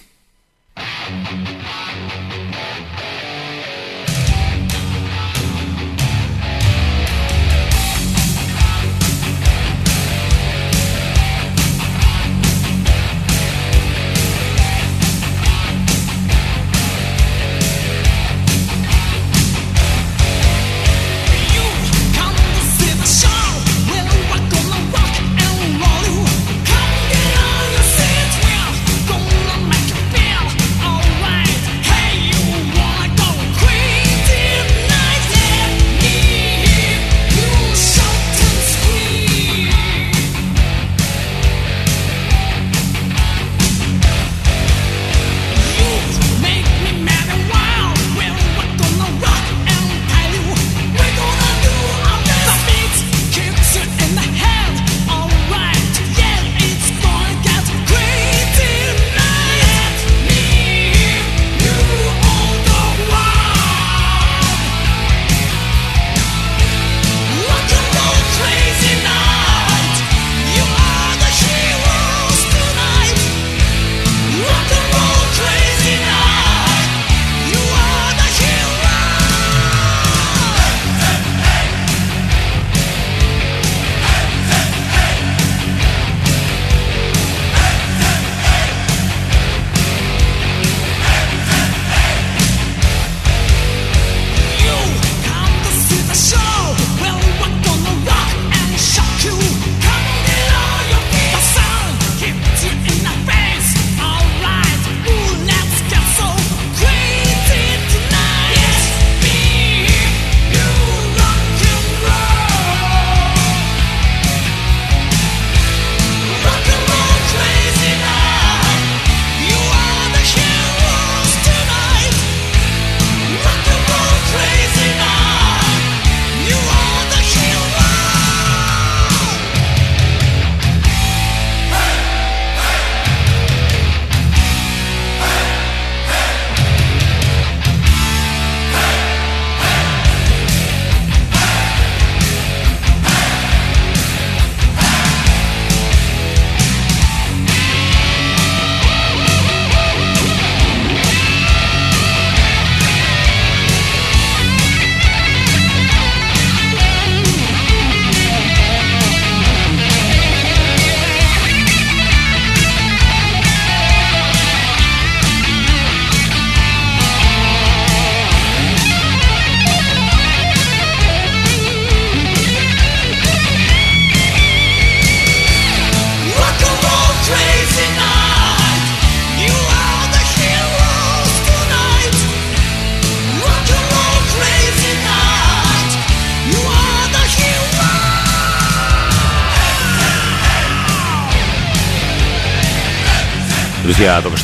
[0.75, 1.54] Друзья, только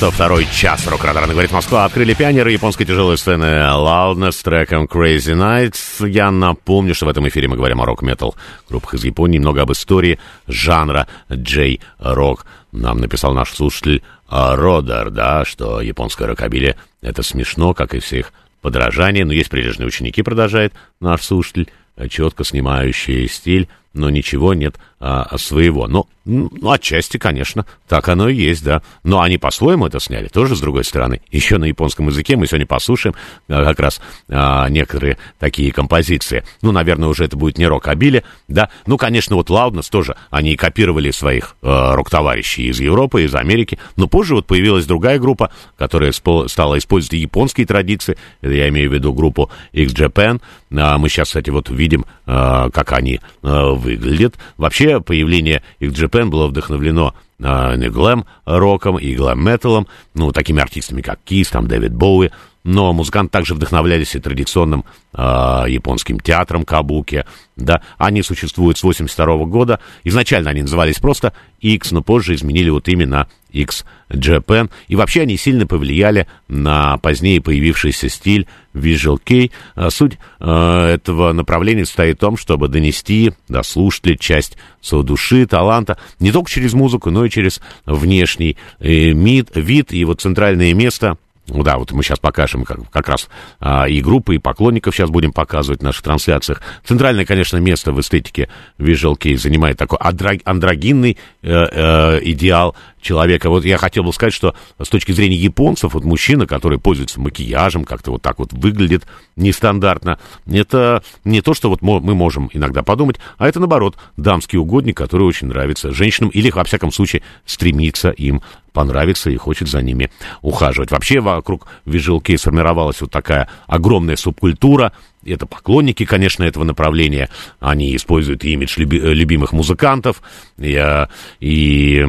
[0.01, 1.85] что второй час рок-радара говорит Москва.
[1.85, 6.09] Открыли пионеры японской тяжелой сцены Loudness с треком Crazy Nights.
[6.09, 8.33] Я напомню, что в этом эфире мы говорим о рок-метал
[8.67, 12.47] группах из Японии, немного об истории жанра джей-рок.
[12.71, 18.33] Нам написал наш слушатель Родар, да, что японское рокобили— это смешно, как и всех
[18.63, 19.23] подражание.
[19.23, 21.69] Но есть прилежные ученики, продолжает наш слушатель,
[22.09, 25.87] четко снимающие стиль, но ничего нет а, своего.
[25.87, 28.83] Но, ну, отчасти, конечно, так оно и есть, да.
[29.03, 31.21] Но они по-своему это сняли, тоже с другой стороны.
[31.31, 33.15] Еще на японском языке мы сегодня послушаем
[33.49, 33.99] а, как раз
[34.29, 36.43] а, некоторые такие композиции.
[36.61, 38.69] Ну, наверное, уже это будет не рок-абили, да.
[38.85, 43.79] Ну, конечно, вот Loudness тоже, они копировали своих а, рок-товарищей из Европы, из Америки.
[43.95, 48.17] Но позже вот появилась другая группа, которая стала использовать японские традиции.
[48.43, 50.41] Я имею в виду группу X-Japan.
[50.77, 54.35] А, мы сейчас, кстати, вот видим, а, как они а, выглядят.
[54.57, 61.49] Вообще, появление X-Japan было вдохновлено э, не глэм-роком и глэм-металом, ну, такими артистами, как Кис,
[61.49, 62.31] там, Дэвид Боуи,
[62.63, 65.21] но музыканты также вдохновлялись и традиционным э,
[65.67, 72.01] японским театром Кабуки, да, они существуют с 82 года, изначально они назывались просто X, но
[72.01, 78.47] позже изменили вот именно X Japan, и вообще они сильно повлияли на позднее появившийся стиль
[78.73, 79.51] Visual Kei.
[79.75, 85.45] А Суть э, этого направления состоит в том, чтобы донести до слушателей часть своей души,
[85.45, 90.73] таланта, не только через музыку, но и через внешний э, мид, вид, и вот центральное
[90.73, 93.27] место– ну да, вот мы сейчас покажем как, как раз
[93.59, 96.61] а, и группы, и поклонников сейчас будем показывать в наших трансляциях.
[96.85, 103.49] Центральное, конечно, место в эстетике Visual Kei занимает такой андрогинный э, э, идеал человека.
[103.49, 107.83] Вот я хотел бы сказать, что с точки зрения японцев, вот мужчина, который пользуется макияжем,
[107.83, 110.19] как-то вот так вот выглядит нестандартно,
[110.49, 115.23] это не то, что вот мы можем иногда подумать, а это, наоборот, дамский угодник, который
[115.23, 118.41] очень нравится женщинам или, во всяком случае, стремится им
[118.73, 120.09] понравиться и хочет за ними
[120.41, 120.91] ухаживать.
[120.91, 124.93] Вообще вокруг Visual Kei сформировалась вот такая огромная субкультура,
[125.25, 127.29] это поклонники, конечно, этого направления.
[127.59, 130.21] Они используют имидж люби, любимых музыкантов
[130.57, 131.07] и, э,
[131.39, 132.03] и,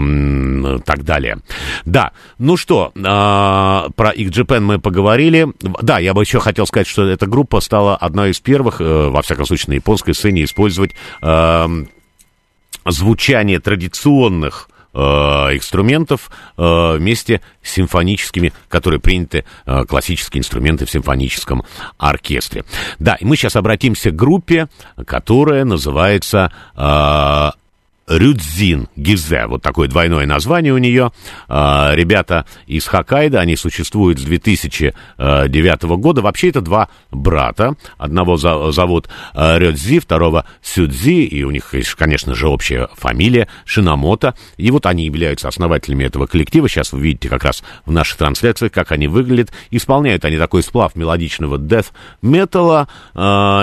[0.85, 1.39] так далее.
[1.85, 5.49] Да, ну что, а, про X Japan мы поговорили.
[5.83, 9.21] Да, я бы еще хотел сказать, что эта группа стала одной из первых, э, во
[9.21, 11.85] всяком случае, на японской сцене использовать э,
[12.87, 21.63] звучание традиционных э, инструментов э, вместе с симфоническими, которые приняты э, классические инструменты в симфоническом
[21.99, 22.65] оркестре.
[22.99, 24.69] Да, и мы сейчас обратимся к группе,
[25.07, 26.53] которая называется
[28.07, 31.13] Рюдзин Гизе, вот такое двойное название у нее.
[31.49, 36.23] А, ребята из Хоккайдо, они существуют с 2009 года.
[36.23, 37.77] Вообще это два брата.
[37.99, 44.35] Одного зовут а, Рюдзи, второго Сюдзи, и у них конечно же, общая фамилия Шинамото.
[44.57, 46.69] И вот они являются основателями этого коллектива.
[46.69, 49.53] Сейчас вы видите как раз в наших трансляциях, как они выглядят.
[49.71, 51.87] Исполняют они такой сплав мелодичного death
[52.21, 53.19] металла э,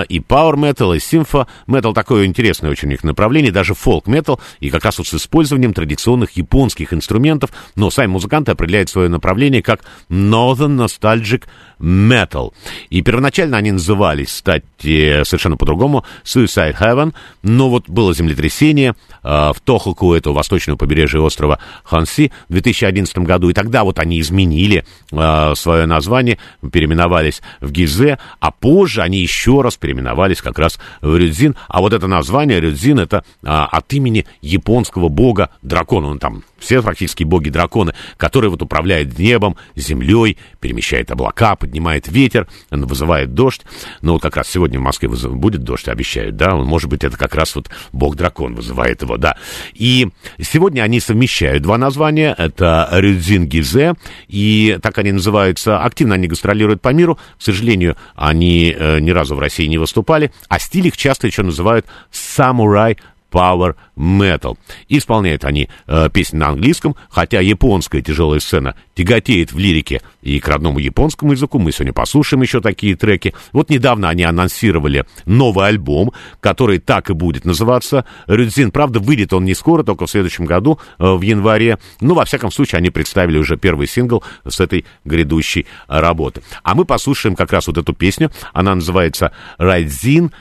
[0.08, 1.92] и power metal, и симфо метал.
[1.92, 5.72] Такое интересное очень у них направление, даже фолк метал и как раз вот с использованием
[5.72, 11.44] традиционных японских инструментов, но сами музыканты определяют свое направление как Northern Nostalgic
[11.80, 12.52] Metal.
[12.90, 19.56] И первоначально они назывались, кстати, совершенно по-другому, Suicide Heaven, но вот было землетрясение э, в
[19.64, 25.52] Тохоку, это восточного побережья острова Ханси, в 2011 году, и тогда вот они изменили э,
[25.56, 26.38] свое название,
[26.70, 31.92] переименовались в Гизе, а позже они еще раз переименовались как раз в Рюдзин, а вот
[31.92, 36.08] это название Рюдзин это э, от имени японского бога дракона.
[36.08, 43.34] Он там все практически боги-драконы, который вот управляет небом, землей, перемещает облака, поднимает ветер, вызывает
[43.34, 43.62] дождь.
[44.02, 46.54] Но вот как раз сегодня в Москве будет дождь, обещают, да?
[46.54, 49.36] Может быть, это как раз вот бог-дракон вызывает его, да.
[49.74, 50.08] И
[50.40, 52.34] сегодня они совмещают два названия.
[52.36, 53.94] Это Рюдзин Гизе,
[54.28, 55.82] и так они называются.
[55.82, 57.16] Активно они гастролируют по миру.
[57.38, 60.30] К сожалению, они э, ни разу в России не выступали.
[60.48, 62.98] А стиль их часто еще называют самурай
[63.30, 64.56] Power Metal.
[64.88, 70.48] Исполняют они э, песни на английском, хотя японская тяжелая сцена тяготеет в лирике и к
[70.48, 71.58] родному японскому языку.
[71.58, 73.34] Мы сегодня послушаем еще такие треки.
[73.52, 78.70] Вот недавно они анонсировали новый альбом, который так и будет называться «Рюдзин».
[78.70, 81.78] Правда, выйдет он не скоро, только в следующем году, э, в январе.
[82.00, 86.42] Но, во всяком случае, они представили уже первый сингл с этой грядущей работы.
[86.62, 88.30] А мы послушаем как раз вот эту песню.
[88.52, 90.32] Она называется «Райдзин»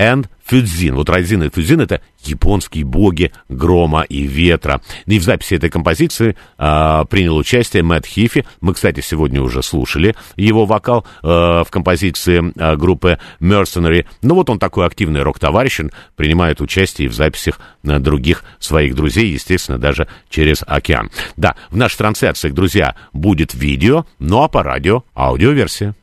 [0.00, 0.96] and Фюдзин.
[0.96, 4.80] Вот Райдзин и Фюдзин— это японские боги грома и ветра.
[5.06, 8.44] И в записи этой композиции а, принял участие Мэтт Хифи.
[8.60, 14.06] Мы, кстати, сегодня уже слушали его вокал а, в композиции а, группы Mercenary.
[14.22, 15.80] Ну вот он такой активный рок-товарищ,
[16.16, 21.10] принимает участие в записях а, других своих друзей, естественно, даже через океан.
[21.36, 25.94] Да, в наших трансляциях, друзья, будет видео, ну а по радио аудиоверсия.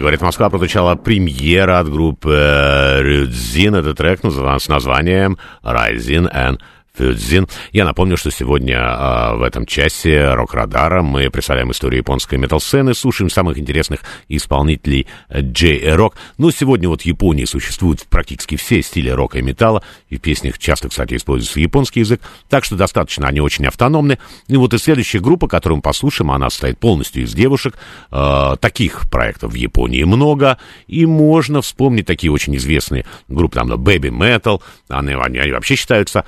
[0.00, 3.74] Говорит, Москва прозвучала премьера от группы э, Рюдзин.
[3.74, 6.60] Этот трек называется с названием «Rising and
[6.94, 7.48] Фюдзин.
[7.72, 13.30] Я напомню, что сегодня э, в этом часе Рок-Радара мы представляем историю японской метал-сцены, слушаем
[13.30, 16.16] самых интересных исполнителей J-Рок.
[16.38, 20.58] Ну, сегодня вот в Японии существуют практически все стили рока и металла, и в песнях
[20.58, 24.18] часто, кстати, используется японский язык, так что достаточно они очень автономны.
[24.48, 27.76] И вот и следующая группа, которую мы послушаем, она состоит полностью из девушек.
[28.10, 34.10] Э, таких проектов в Японии много, и можно вспомнить такие очень известные группы, там, Baby
[34.10, 36.24] Metal, они, они, вообще считаются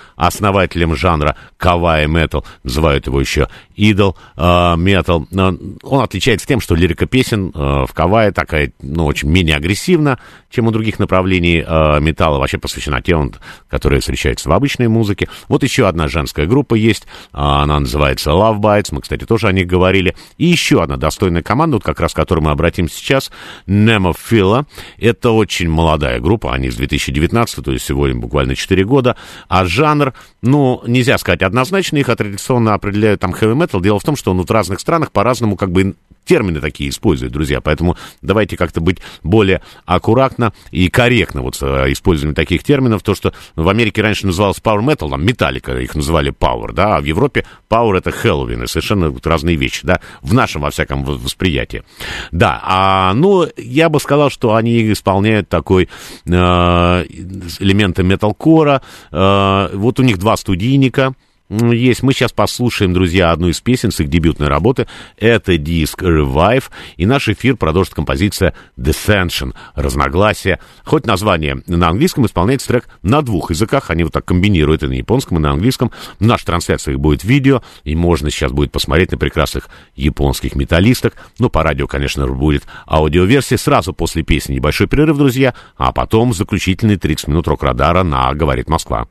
[0.52, 5.26] основателями жанра кавай метал, называют его еще идол метал.
[5.30, 10.18] Он отличается тем, что лирика песен э, в кавае такая, ну, очень менее агрессивна,
[10.50, 13.32] чем у других направлений э, металла, вообще посвящена темам,
[13.68, 15.28] которые встречаются в обычной музыке.
[15.48, 19.66] Вот еще одна женская группа есть, она называется Love Bites, мы, кстати, тоже о них
[19.66, 20.14] говорили.
[20.36, 23.30] И еще одна достойная команда, вот как раз к которой мы обратимся сейчас,
[23.66, 24.66] Nemophila.
[24.98, 29.16] Это очень молодая группа, они с 2019, то есть сегодня буквально 4 года,
[29.48, 30.12] а жанр,
[30.42, 33.80] ну, нельзя сказать однозначно, их традиционно определяют там heavy metal.
[33.80, 35.94] Дело в том, что он вот в разных странах по-разному как бы
[36.24, 37.60] термины такие используют, друзья.
[37.60, 43.02] Поэтому давайте как-то быть более аккуратно и корректно вот с э, использованием таких терминов.
[43.02, 47.00] То, что в Америке раньше называлось power metal, там металлика их называли power, да, а
[47.00, 51.04] в Европе power это Хэллоуин, и совершенно вот разные вещи, да, в нашем, во всяком,
[51.04, 51.82] восприятии.
[52.30, 55.88] Да, а, ну, я бы сказал, что они исполняют такой
[56.26, 58.82] э, элементы металкора.
[59.10, 61.14] Э, вот у них два студийника,
[61.52, 62.02] есть.
[62.02, 64.86] Мы сейчас послушаем, друзья, одну из песен с их дебютной работы.
[65.18, 66.64] Это диск Revive.
[66.96, 69.54] И наш эфир продолжит композиция Descension.
[69.74, 70.58] Разногласия.
[70.84, 73.90] Хоть название на английском исполняется трек на двух языках.
[73.90, 75.90] Они вот так комбинируют и на японском, и на английском.
[76.18, 77.62] В нашей трансляции будет видео.
[77.84, 81.14] И можно сейчас будет посмотреть на прекрасных японских металлисток.
[81.38, 83.58] Ну, по радио, конечно, будет аудиоверсия.
[83.58, 85.54] Сразу после песни небольшой перерыв, друзья.
[85.76, 89.06] А потом заключительные 30 минут рок-радара на «Говорит Москва».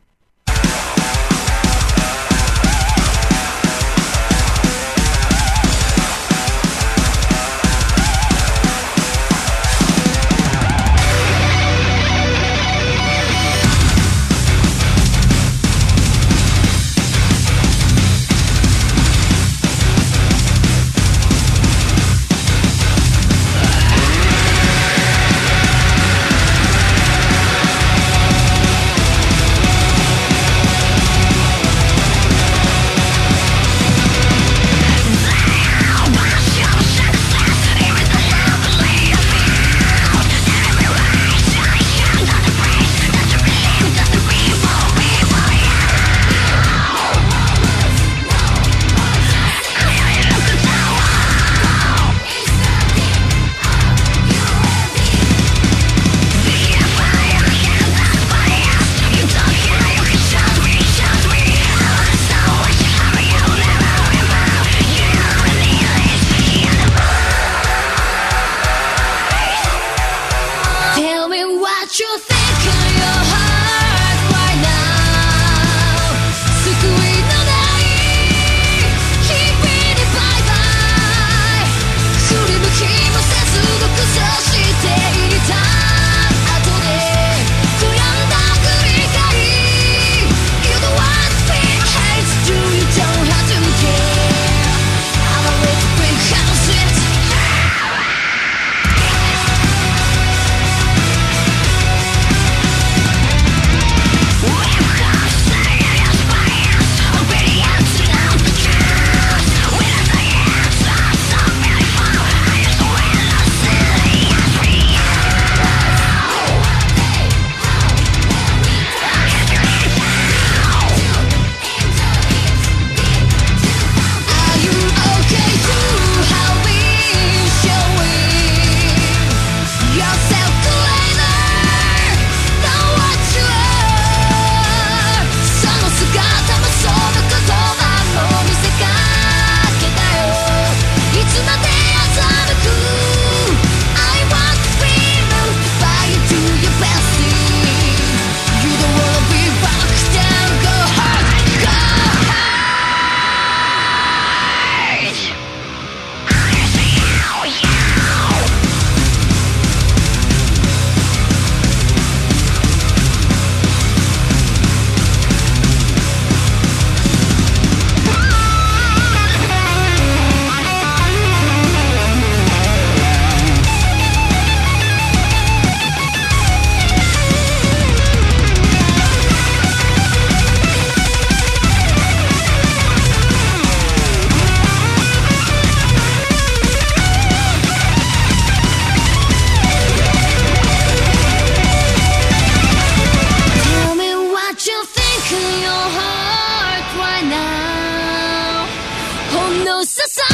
[199.52, 200.31] No society.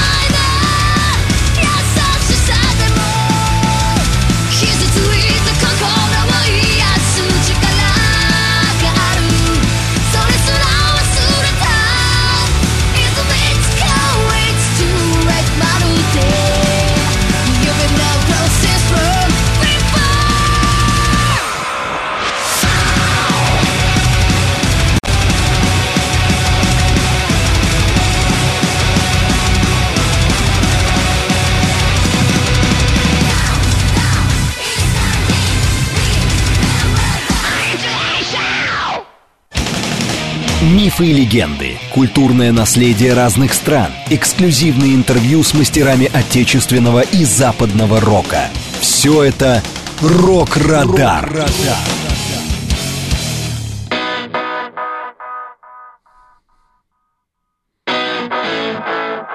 [40.97, 48.49] Мифы и легенды, культурное наследие разных стран, эксклюзивные интервью с мастерами отечественного и западного рока.
[48.79, 49.61] Все это
[50.01, 51.45] «Рок-Радар».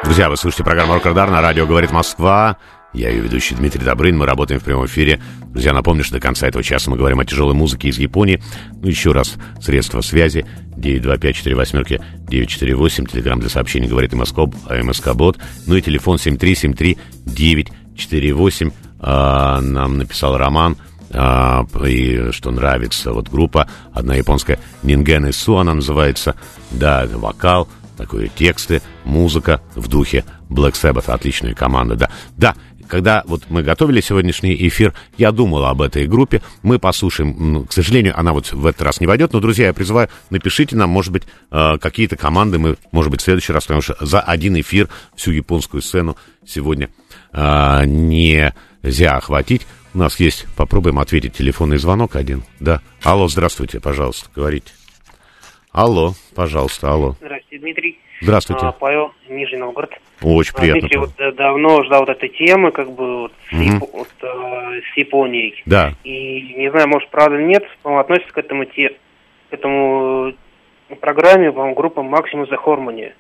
[0.02, 2.56] Друзья, вы слушаете программу «Рок-Радар» на радио «Говорит Москва».
[2.92, 5.18] Я ее ведущий Дмитрий Добрын, мы работаем в прямом эфире.
[5.46, 8.42] Друзья, напомню, что до конца этого часа мы говорим о тяжелой музыке из Японии.
[8.82, 10.44] Ну, еще раз, средства связи
[10.76, 18.72] 925-48-948, телеграмм для сообщений «Говорит МСК», МСК-бот, ну и телефон 7373948.
[19.00, 20.76] А, нам написал Роман,
[21.10, 26.34] а, и что нравится, вот группа, одна японская, Нинген Ису она называется,
[26.70, 32.10] да, это вокал, такое тексты, музыка в духе Black Sabbath, отличная команда, да.
[32.36, 32.54] Да,
[32.88, 36.42] когда вот мы готовили сегодняшний эфир, я думал об этой группе.
[36.62, 37.66] Мы послушаем.
[37.66, 39.32] К сожалению, она вот в этот раз не войдет.
[39.32, 43.24] Но, друзья, я призываю, напишите нам, может быть, э, какие-то команды мы, может быть, в
[43.24, 46.90] следующий раз, потому что за один эфир всю японскую сцену сегодня
[47.32, 49.66] э, нельзя охватить.
[49.94, 52.44] У нас есть, попробуем ответить телефонный звонок один.
[52.60, 52.80] Да.
[53.02, 54.72] Алло, здравствуйте, пожалуйста, говорите.
[55.70, 57.16] Алло, пожалуйста, алло.
[57.20, 57.98] Здравствуйте, Дмитрий.
[58.22, 58.66] Здравствуйте.
[58.66, 59.90] А, Павел, Нижний Новгород.
[60.22, 60.82] Очень приятно.
[60.88, 61.00] Павел.
[61.00, 63.62] вот э, давно ждал вот этой темы, как бы вот, с, Мгм.
[63.78, 65.62] Япо- вот, э, с Японией.
[65.66, 65.94] Да.
[66.04, 68.90] И не знаю, может, правда или нет, по-моему, относится к этому те,
[69.50, 70.32] к этому
[70.90, 73.12] э, программе, по-моему, группа Maximus the Harmony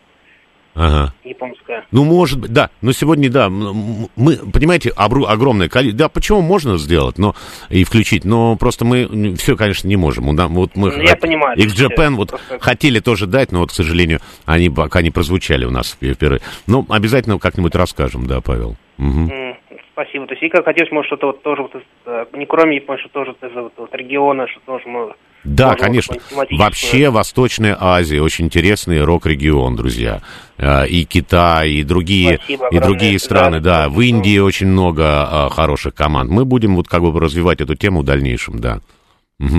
[0.74, 1.12] Ага.
[1.24, 1.84] японская.
[1.90, 2.70] Ну, может быть, да.
[2.80, 4.06] Но сегодня, да, мы,
[4.52, 5.98] понимаете, обру- огромное количество.
[5.98, 7.34] Да, почему можно сделать, но
[7.68, 10.28] и включить, но просто мы все, конечно, не можем.
[10.28, 13.00] У нас- Вот мы Ну, я понимаю, X то есть, Japan э, вот просто- хотели
[13.00, 16.40] тоже дать, но вот, к сожалению, они пока не прозвучали у нас впервые.
[16.66, 18.76] Но обязательно как-нибудь расскажем, да, Павел.
[18.98, 19.28] Мгм.
[19.30, 19.56] М,
[19.92, 20.26] Спасибо.
[20.26, 21.72] То есть, и как хотелось, может, что-то вот тоже, вот,
[22.06, 25.12] э, не кроме Японии, что тоже вот из вот, вот региона, что тоже мы...
[25.44, 26.16] Да, можем вот конечно.
[26.50, 30.20] Вообще Восточная Азия очень интересный рок-регион, друзья.
[30.58, 33.82] Э, И Китай, и другие, Спасибо и другие страны, да.
[33.82, 36.30] Да, В Индии очень много а, хороших команд.
[36.30, 38.80] Мы будем вот как бы развивать эту тему в дальнейшем, да.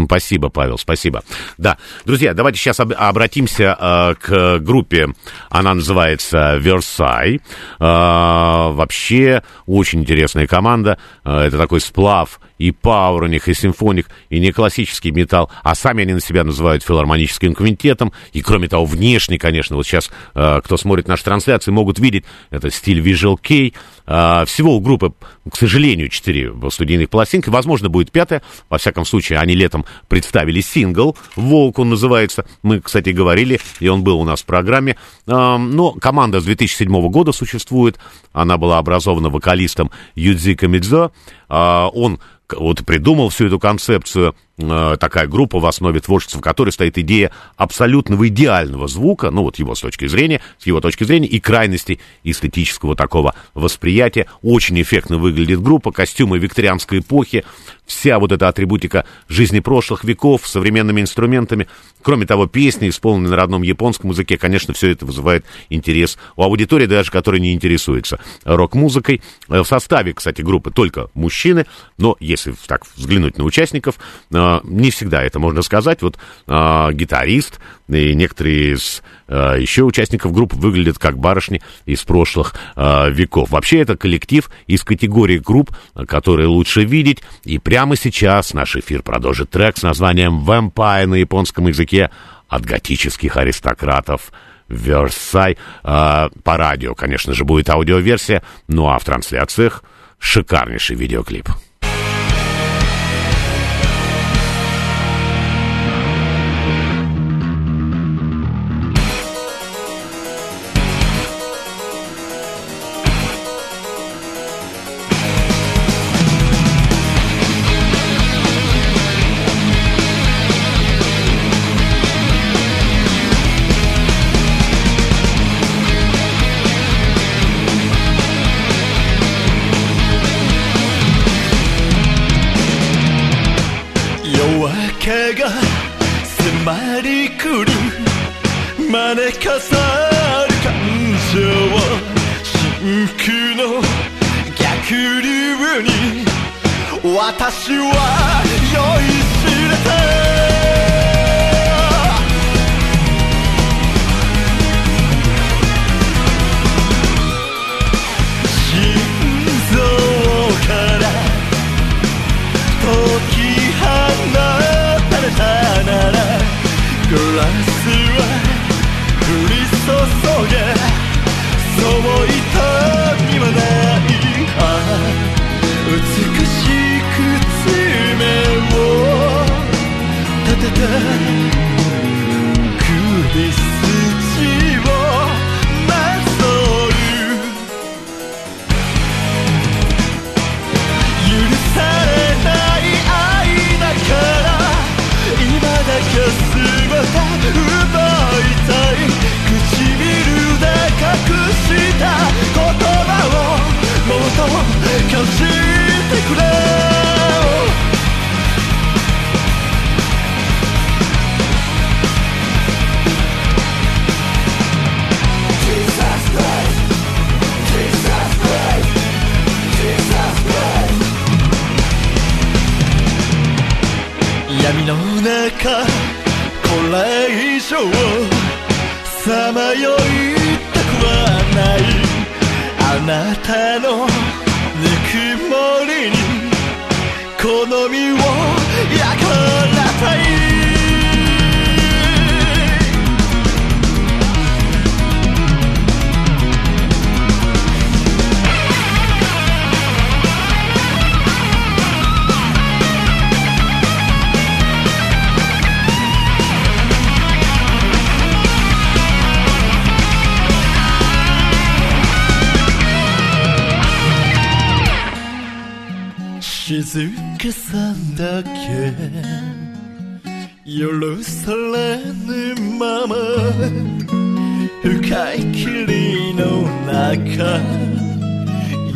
[0.06, 1.24] Спасибо, Павел, спасибо.
[1.58, 5.10] Да, друзья, давайте сейчас об- обратимся э, к группе.
[5.50, 7.42] Она называется Versailles.
[7.82, 10.98] Э, вообще очень интересная команда.
[11.26, 15.52] Э, это такой сплав и пауэр у них, и симфоник, и не классический металл.
[15.64, 18.14] А сами они на себя называют филармоническим квинтетом.
[18.32, 22.72] И кроме того, внешне, конечно, вот сейчас, э, кто смотрит наши трансляции, могут видеть, это
[22.72, 23.74] стиль Visual Kei.
[24.08, 25.14] Э, всего у группы,
[25.52, 27.50] к сожалению, четыре студийных пластинки.
[27.50, 28.42] Возможно, будет пятая.
[28.70, 31.18] Во всяком случае, они летом представили сингл.
[31.36, 32.46] «Волк» он называется.
[32.62, 34.96] Мы, кстати, говорили, и он был у нас в программе.
[35.28, 38.00] Эм, Но команда с 2007 года существует.
[38.32, 41.12] Она была образована вокалистом Юдзи Камидзо.
[41.56, 42.20] А, Он
[42.50, 48.88] вот придумал всю эту концепцию, такая группа в основе творчества, которой стоит идея абсолютного идеального
[48.88, 53.34] звука, ну вот его с точки зрения, с его точки зрения, и крайности эстетического такого
[53.56, 54.28] восприятия.
[54.44, 57.46] Очень эффектно выглядит группа, костюмы викторианской эпохи,
[57.86, 61.68] вся вот эта атрибутика жизни прошлых веков современными инструментами.
[62.02, 66.86] Кроме того, песни, исполненные на родном японском языке, конечно, все это вызывает интерес у аудитории,
[66.86, 69.22] даже которая не интересуется рок-музыкой.
[69.50, 71.66] Э, В составе, кстати, группы только мужчины,
[71.98, 73.96] но если так взглянуть на участников,
[74.32, 76.02] э, не всегда это можно сказать.
[76.02, 76.18] Вот
[76.48, 77.60] э, гитарист
[77.90, 83.50] и некоторые из э, еще участников группы выглядят как барышни из прошлых э, веков.
[83.52, 87.22] Вообще это коллектив из категории групп, э, которые лучше видеть.
[87.44, 92.10] И прямо сейчас наш эфир продолжит трек с названием «Vampire» на японском языке
[92.48, 94.32] от готических аристократов
[94.68, 95.58] Версай.
[95.84, 99.84] Э, по радио, конечно же, будет аудиоверсия, ну а в трансляциях
[100.20, 101.50] шикарнейший видеоклип.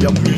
[0.08, 0.37] y'a plus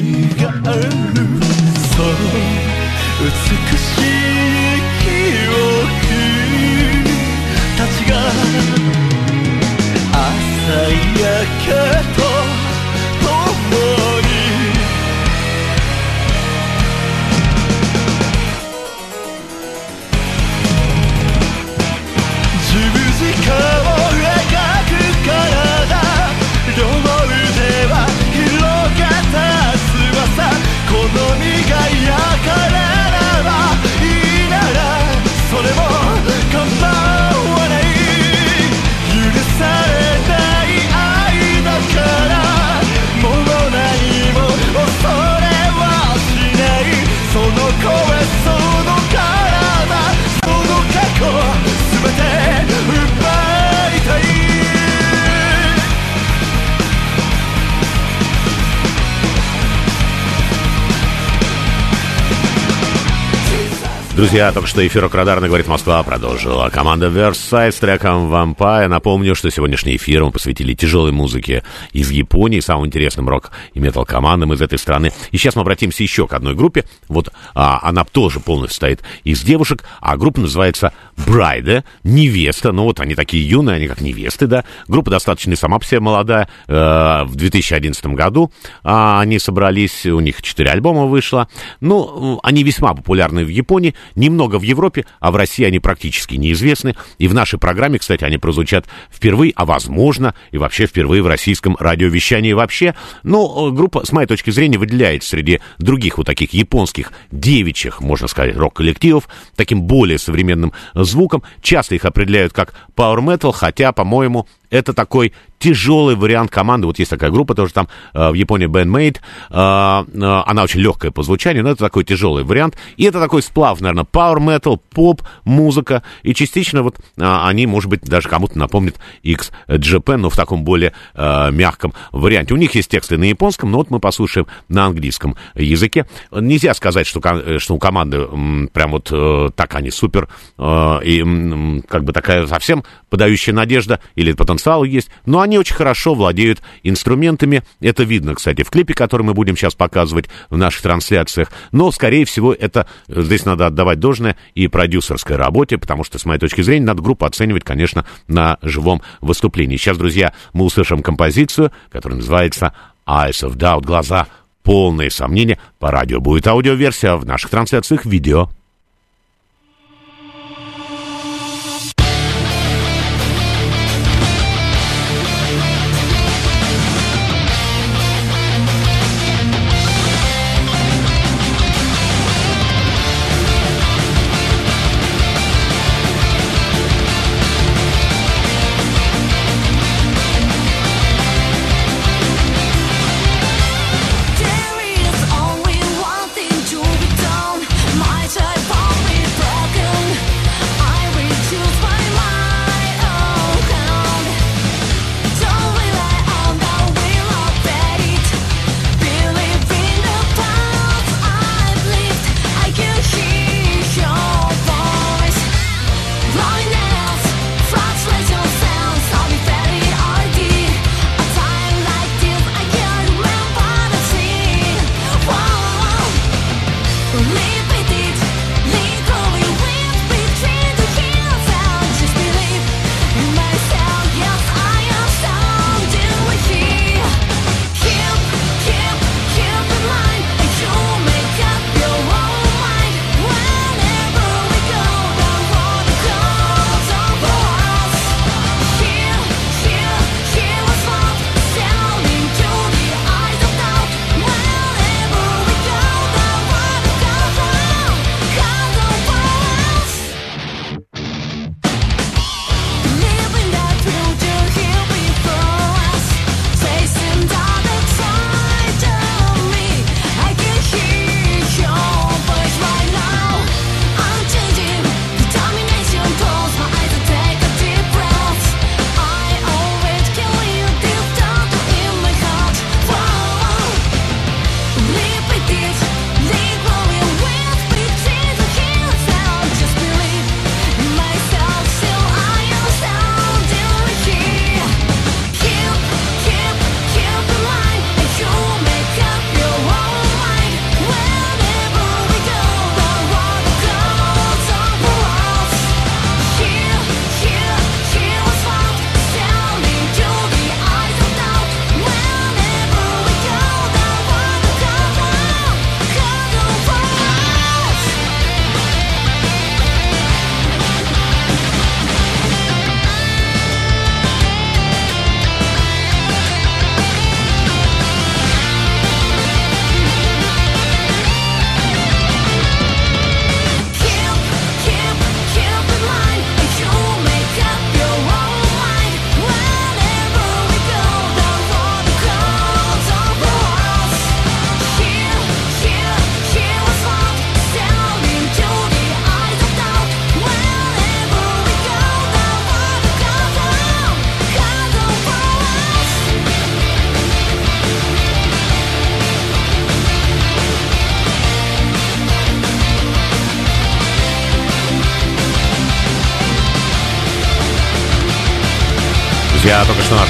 [64.30, 66.70] Друзья, только что эфир Радарна говорит Москва продолжила.
[66.70, 68.88] Команда Versailles с треком Vampire.
[68.88, 74.06] Напомню, что сегодняшний эфир мы посвятили тяжелой музыке из Японии, самым интересным рок и метал
[74.06, 75.12] командам из этой страны.
[75.32, 76.86] И сейчас мы обратимся еще к одной группе.
[77.08, 80.94] Вот а, она тоже полностью состоит из девушек, а группа называется
[81.28, 82.72] Брайда, невеста.
[82.72, 84.64] Ну вот они такие юные, они как невесты, да.
[84.88, 86.48] Группа достаточно сама по себе молодая.
[86.68, 88.52] Э, в 2011 году
[88.84, 91.48] а, они собрались, у них четыре альбома вышло.
[91.82, 96.96] Ну, они весьма популярны в Японии, немного в Европе, а в России они практически неизвестны.
[97.18, 101.76] И в нашей программе, кстати, они прозвучат впервые, а возможно, и вообще впервые в российском
[101.80, 102.96] радиовещании вообще.
[103.24, 108.28] Но э, группа, с моей точки зрения, выделяется среди других вот таких японских девичьих, можно
[108.28, 110.74] сказать, рок-коллективов, таким более современным
[111.10, 111.44] звуком.
[111.62, 116.88] Часто их определяют как Power Metal, хотя, по-моему, это такой тяжелый вариант команды.
[116.88, 119.18] Вот есть такая группа тоже там э, в Японии Bandmate.
[119.50, 122.78] Э, э, она очень легкая по звучанию, но это такой тяжелый вариант.
[122.98, 126.02] И это такой сплав, наверное, power metal, поп, музыка.
[126.24, 130.64] И частично вот э, они, может быть, даже кому-то напомнят X Japan, но в таком
[130.64, 132.54] более э, мягком варианте.
[132.54, 136.06] У них есть тексты на японском, но вот мы послушаем на английском языке.
[136.32, 138.28] Нельзя сказать, что, ко- что у команды
[138.72, 144.32] прям вот э, так они супер э, и как бы такая совсем подающая надежда или
[144.60, 147.64] потенциал есть, но они очень хорошо владеют инструментами.
[147.80, 151.52] Это видно, кстати, в клипе, который мы будем сейчас показывать в наших трансляциях.
[151.72, 156.26] Но, скорее всего, это э, здесь надо отдавать должное и продюсерской работе, потому что, с
[156.26, 159.78] моей точки зрения, надо группу оценивать, конечно, на живом выступлении.
[159.78, 162.74] Сейчас, друзья, мы услышим композицию, которая называется
[163.08, 164.28] Eyes of Doubt, глаза
[164.64, 165.58] полные сомнения.
[165.80, 168.50] По радио будет аудиоверсия, в наших трансляциях видео.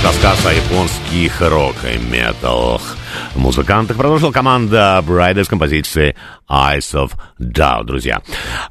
[0.09, 2.81] Рассказ о японских рок и метал
[3.35, 6.15] музыкантах продолжила команда Брайда с композицией
[6.49, 8.21] Eyes of Doubt, друзья.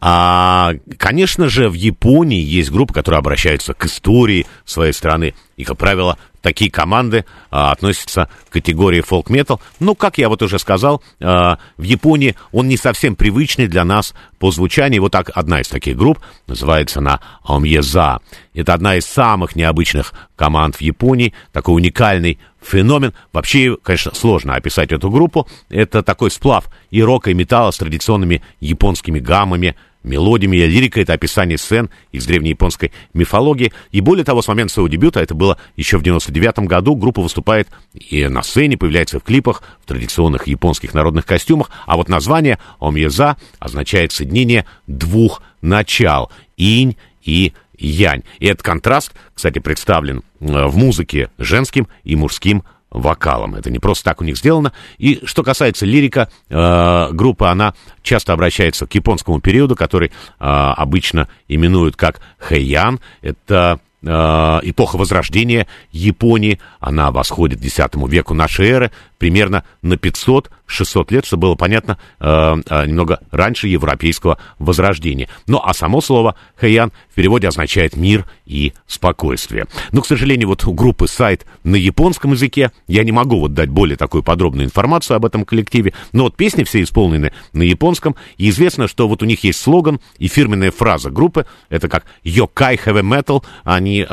[0.01, 5.35] А, конечно же, в Японии есть группы, которые обращаются к истории своей страны.
[5.59, 9.60] И, как правило, такие команды а, относятся к категории фолк-метал.
[9.80, 14.14] Ну, как я вот уже сказал, а, в Японии он не совсем привычный для нас
[14.39, 15.02] по звучанию.
[15.02, 18.20] Вот так одна из таких групп называется она Омьеза.
[18.55, 23.12] Это одна из самых необычных команд в Японии, такой уникальный феномен.
[23.32, 25.48] Вообще, конечно, сложно описать эту группу.
[25.68, 30.56] Это такой сплав и рока, и металла с традиционными японскими гаммами, мелодиями.
[30.56, 33.72] Лирика— это описание сцен из древнеяпонской мифологии.
[33.90, 37.68] И более того, с момента своего дебюта, это было еще в 99 году, группа выступает
[37.94, 41.70] и на сцене, появляется в клипах, в традиционных японских народных костюмах.
[41.86, 48.22] А вот название «Омьеза» означает соединение двух начал— инь и янь.
[48.38, 53.55] И этот контраст, кстати, представлен э, в музыке женским и мужским вокалом.
[53.55, 54.73] Это не просто так у них сделано.
[54.98, 60.10] И что касается лирика, э, группа, она часто обращается к японскому периоду, который э,
[60.40, 63.01] обычно именуют как хэйян.
[63.20, 66.60] Это э, эпоха возрождения Японии.
[66.81, 67.78] Она восходит к X
[68.09, 73.68] веку нашей эры, примерно на 500 600 лет, чтобы было понятно, э, э, немного раньше
[73.68, 75.28] европейского возрождения.
[75.46, 79.66] Ну, а само слово «хэйян» в переводе означает «мир» и «спокойствие».
[79.92, 83.70] Но, к сожалению, вот у группы сайт на японском языке, я не могу вот дать
[83.70, 88.50] более такую подробную информацию об этом коллективе, но вот песни все исполнены на японском, и
[88.50, 93.02] известно, что вот у них есть слоган и фирменная фраза группы, это как «йокай heavy
[93.02, 94.06] metal», они, э,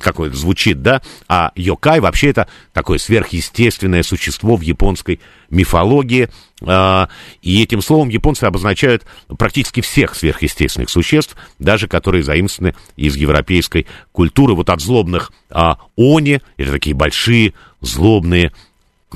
[0.00, 5.20] как звучит, да, а «йокай» вообще это такое сверхъестественное существо в японской
[5.50, 6.28] мифологии.
[6.62, 7.08] А,
[7.42, 9.04] и этим словом японцы обозначают
[9.38, 14.54] практически всех сверхъестественных существ, даже которые заимствованы из европейской культуры.
[14.54, 18.52] Вот от злобных а, они, это такие большие, злобные,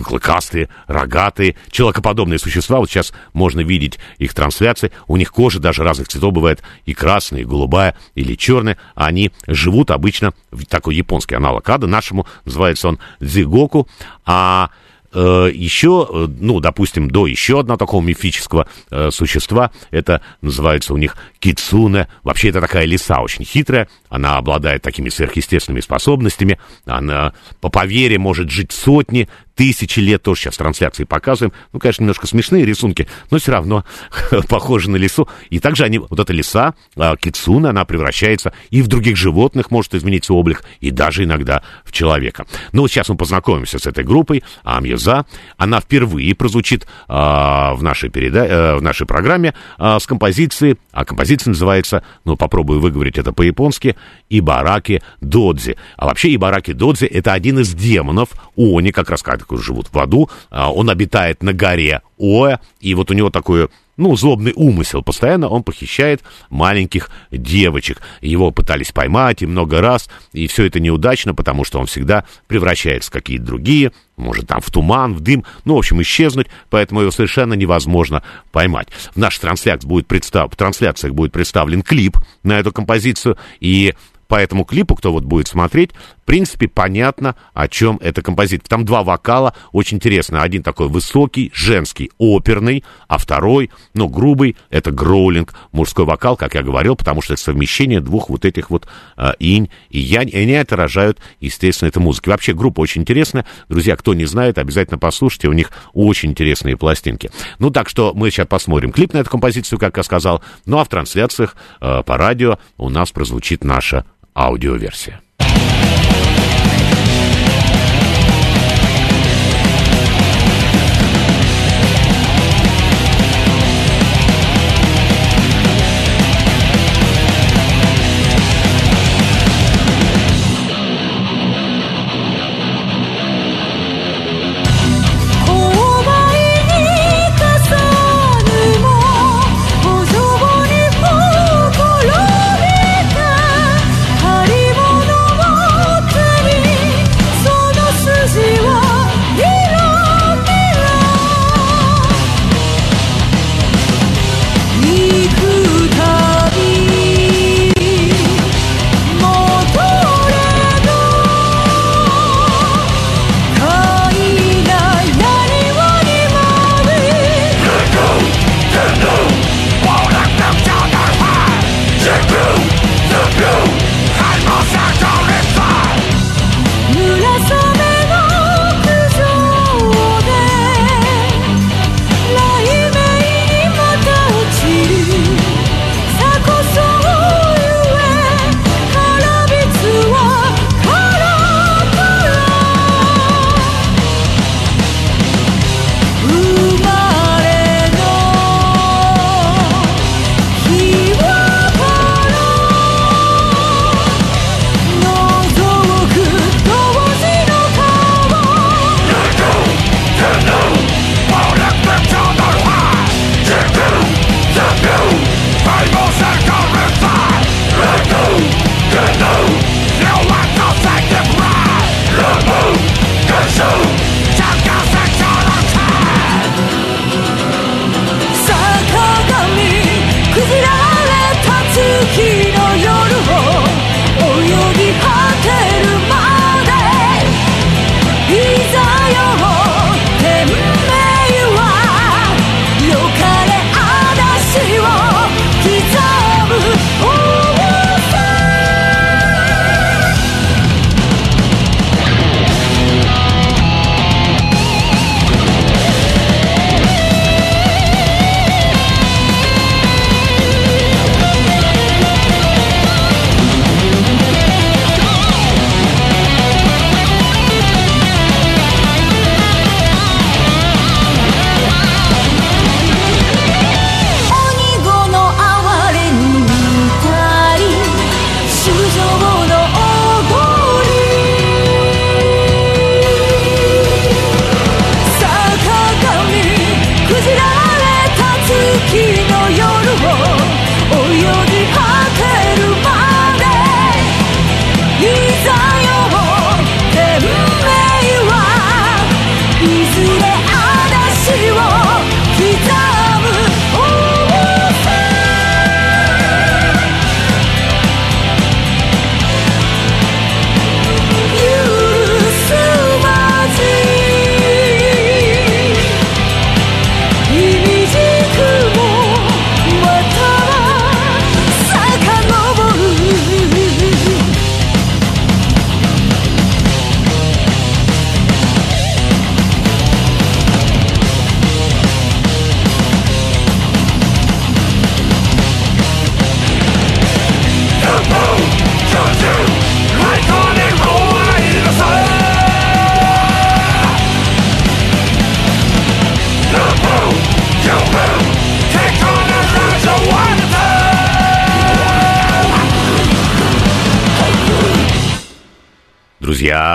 [0.03, 2.79] клыкастые, рогатые, человекоподобные существа.
[2.79, 4.91] Вот сейчас можно видеть их трансляции.
[5.07, 8.77] У них кожа даже разных цветов бывает и красная, и голубая, или черная.
[8.95, 11.87] Они живут обычно в такой японский аналог ада.
[11.87, 13.89] Нашему называется он дзигоку.
[14.27, 14.71] А
[15.19, 21.17] еще, э, ну, допустим, до еще одного такого мифического э, существа, это называется у них
[21.39, 22.09] кицуне.
[22.23, 28.51] Вообще это такая лиса очень хитрая, она обладает такими сверхъестественными способностями, она по повере может
[28.51, 31.53] жить сотни, тысячи лет, тоже сейчас трансляции показываем.
[31.73, 33.85] Ну, конечно, немножко смешные рисунки, но все равно
[34.49, 35.29] похожи на лису.
[35.51, 39.95] И также они, вот эта лиса, а, кицуна, она превращается и в других животных может
[39.95, 42.47] измениться облик, и даже иногда в человека.
[42.73, 45.27] Ну, вот сейчас мы познакомимся с этой группой, Амьюза.
[45.57, 48.47] Она впервые прозвучит а, в, нашей переда...
[48.49, 53.97] а, в нашей программе а, с композицией, а композиция называется, ну, попробую выговорить это по-японски,
[54.31, 55.77] Ибараки Додзи.
[55.97, 60.31] А вообще Ибараки Додзи это один из демонов Они, как раз которые живут в аду.
[60.51, 65.03] А, он обитает на горе Оэ, и вот у него такое ну, злобный умысел.
[65.03, 68.01] Постоянно он похищает маленьких девочек.
[68.21, 73.11] Его пытались поймать и много раз, и все это неудачно, потому что он всегда превращается
[73.11, 77.11] в какие-то другие, может, там в туман, в дым, ну, в общем, исчезнуть, поэтому его
[77.11, 78.23] совершенно невозможно
[78.53, 78.89] поймать.
[79.15, 80.53] В наших трансляциях будет, представ...
[80.53, 83.95] в трансляциях будет представлен клип на эту композицию, и
[84.29, 85.91] по этому клипу, кто вот будет смотреть,
[86.25, 88.67] в принципе, понятно, о чем эта композиция.
[88.67, 90.41] Там два вокала, очень интересно.
[90.41, 96.63] Один такой высокий, женский, оперный, а второй, ну, грубый, это гроулинг, мужской вокал, как я
[96.63, 98.89] говорил, потому что это совмещение двух вот этих вот
[99.19, 102.31] э, инь и янь, и они отражают, естественно, эту музыку.
[102.31, 103.45] Вообще, группа очень интересная.
[103.69, 107.31] Друзья, кто не знает, обязательно послушайте, у них очень интересные пластинки.
[107.59, 110.85] Ну, так что мы сейчас посмотрим клип на эту композицию, как я сказал, ну, а
[110.85, 115.24] в трансляциях э, по радио у нас прозвучит наша аудиоверсия.「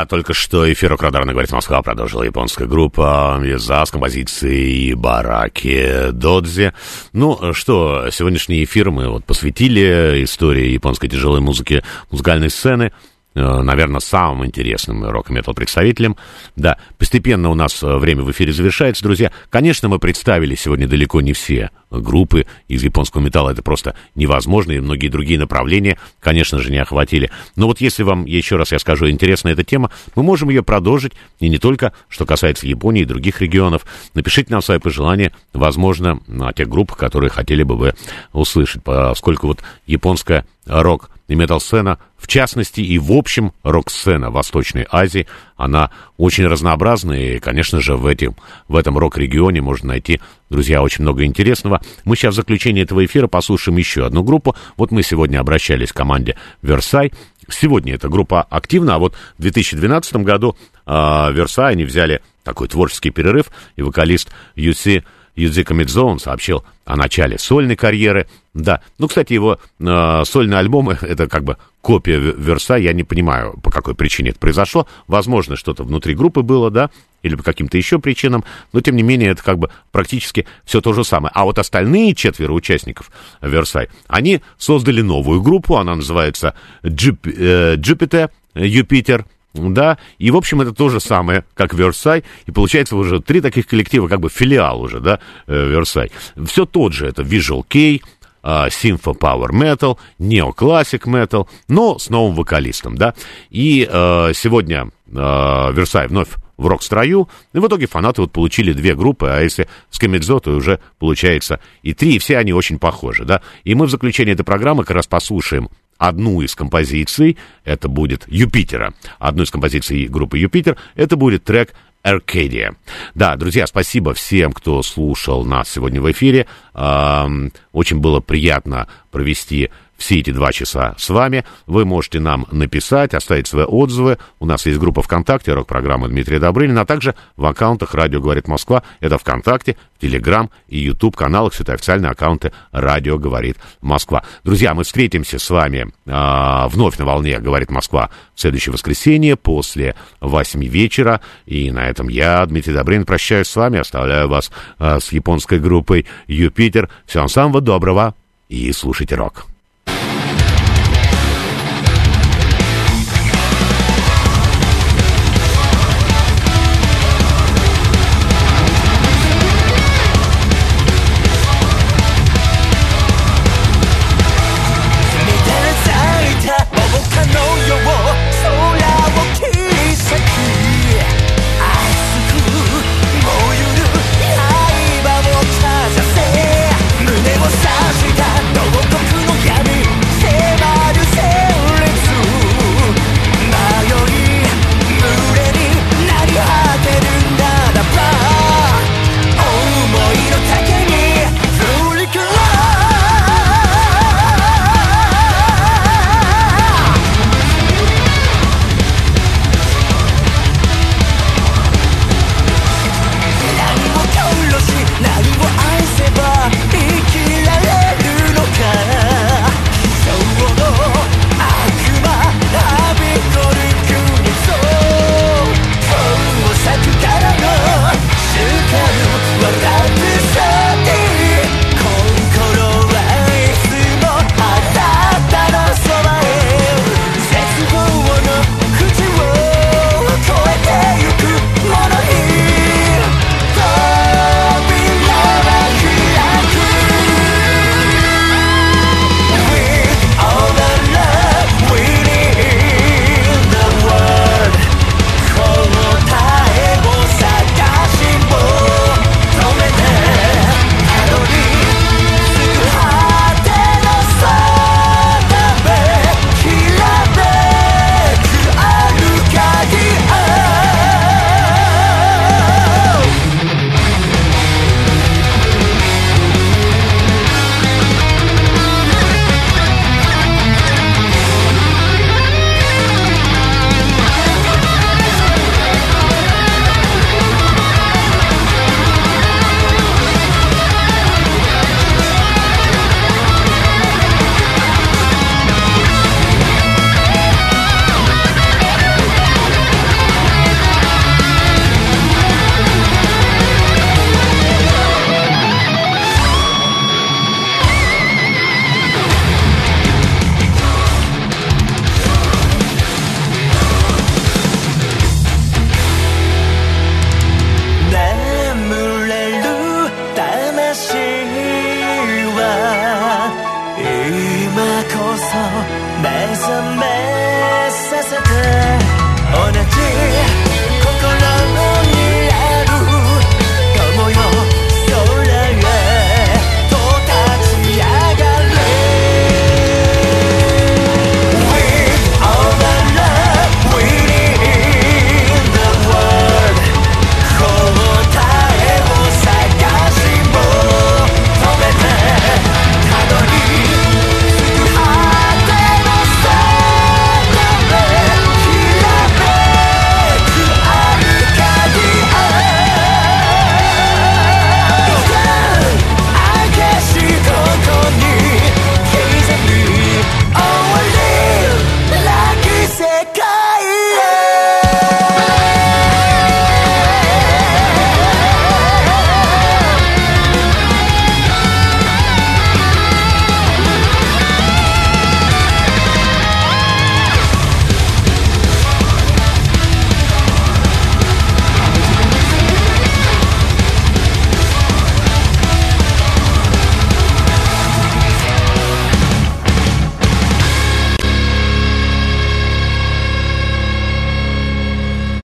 [0.10, 6.73] только что эфир Радарный говорит Москва продолжила японская группа Еза с композицией Бараки Додзи.
[7.14, 12.91] Ну что, сегодняшний эфир мы вот посвятили истории японской тяжелой музыки, музыкальной сцены
[13.35, 16.18] наверное, самым интересным рок-метал представителем.
[16.56, 19.31] Да, постепенно у нас э, время в эфире завершается, друзья.
[19.49, 23.51] Конечно, мы представили сегодня далеко не все группы из японского металла.
[23.51, 27.31] Это просто невозможно, и многие другие направления, конечно же, не охватили.
[27.56, 31.14] Но вот если вам, еще раз я скажу, интересна эта тема, мы можем ее продолжить,
[31.39, 33.85] и не только, что касается Японии и других регионов.
[34.14, 37.93] Напишите нам свои пожелания, возможно, о тех группах, которые хотели бы вы
[38.34, 45.27] услышать, поскольку вот японская рок и метал-сцена, в частности и в общем рок-сцена Восточной Азии,
[45.56, 48.35] она очень разнообразная, и, конечно же, в, этим,
[48.68, 50.19] в этом рок-регионе можно найти,
[50.49, 51.81] друзья, очень много интересного.
[52.03, 54.56] Мы сейчас в заключение этого эфира послушаем еще одну группу.
[54.76, 57.14] Вот мы сегодня обращались к команде «Версай».
[57.47, 60.57] Сегодня эта группа активна, а вот в 2012 году
[60.88, 65.03] э, «Версай» они взяли такой творческий перерыв, и вокалист Юси
[65.40, 68.28] Юдзи Камидзо, сообщил о начале сольной карьеры.
[68.53, 73.57] Да, ну, кстати, его э, сольный альбом, это как бы копия Верса, я не понимаю,
[73.64, 74.88] по какой причине это произошло.
[75.07, 76.90] Возможно, что-то внутри группы было, да,
[77.24, 78.44] или по каким-то еще причинам,
[78.74, 81.32] но, тем не менее, это как бы практически все то же самое.
[81.34, 83.11] А вот остальные четверо участников
[83.41, 86.53] Versailles, они создали новую группу, она называется
[86.86, 89.26] Джуп, э, Jupiter, Юпитер,
[89.68, 93.68] да, и, в общем, это то же самое, как Versailles, и получается уже три таких
[93.68, 96.11] коллектива, как бы филиал уже, да, Versailles.
[96.45, 98.02] Все тот же, это Visual Kei,
[98.44, 103.14] Sympho Power Metal, Classic Metal, но с новым вокалистом, да.
[103.49, 108.95] И э, сегодня э, Versailles вновь в рок-строю, и в итоге фанаты вот получили две
[108.95, 113.26] группы, а если с Kamijo, то уже получается и три, и все они очень похожи,
[113.26, 113.41] да.
[113.64, 115.69] И мы в заключение этой программы как раз послушаем
[115.99, 122.76] одну из композиций, это будет Юпитера, одну из композиций группы Юпитер, это будет трек Аркадия.
[123.13, 126.47] Да, друзья, спасибо всем, кто слушал нас сегодня в эфире.
[126.73, 129.69] Очень было приятно провести
[129.99, 131.45] все эти два часа с вами.
[131.67, 134.17] Вы можете нам написать, оставить свои отзывы.
[134.39, 138.81] У нас есть группа ВКонтакте, рок-программа Дмитрия Добрынина, а также в аккаунтах «Радио говорит Москва».
[139.01, 141.53] Это ВКонтакте, Телеграм и Ютуб каналах.
[141.53, 144.23] Все это официальные аккаунты «Радио говорит Москва».
[144.43, 149.95] Друзья, мы встретимся с вами э, вновь на волне «Говорит Москва» в следующее воскресенье после
[150.21, 151.19] 8 вечера.
[151.45, 154.49] И на этом я, Дмитрий Добрынин, прощаюсь с вами, оставляю вас
[154.80, 156.89] э, с японской группой «Юпитер».
[157.05, 158.15] Всего самого доброго
[158.47, 159.45] и слушайте рок.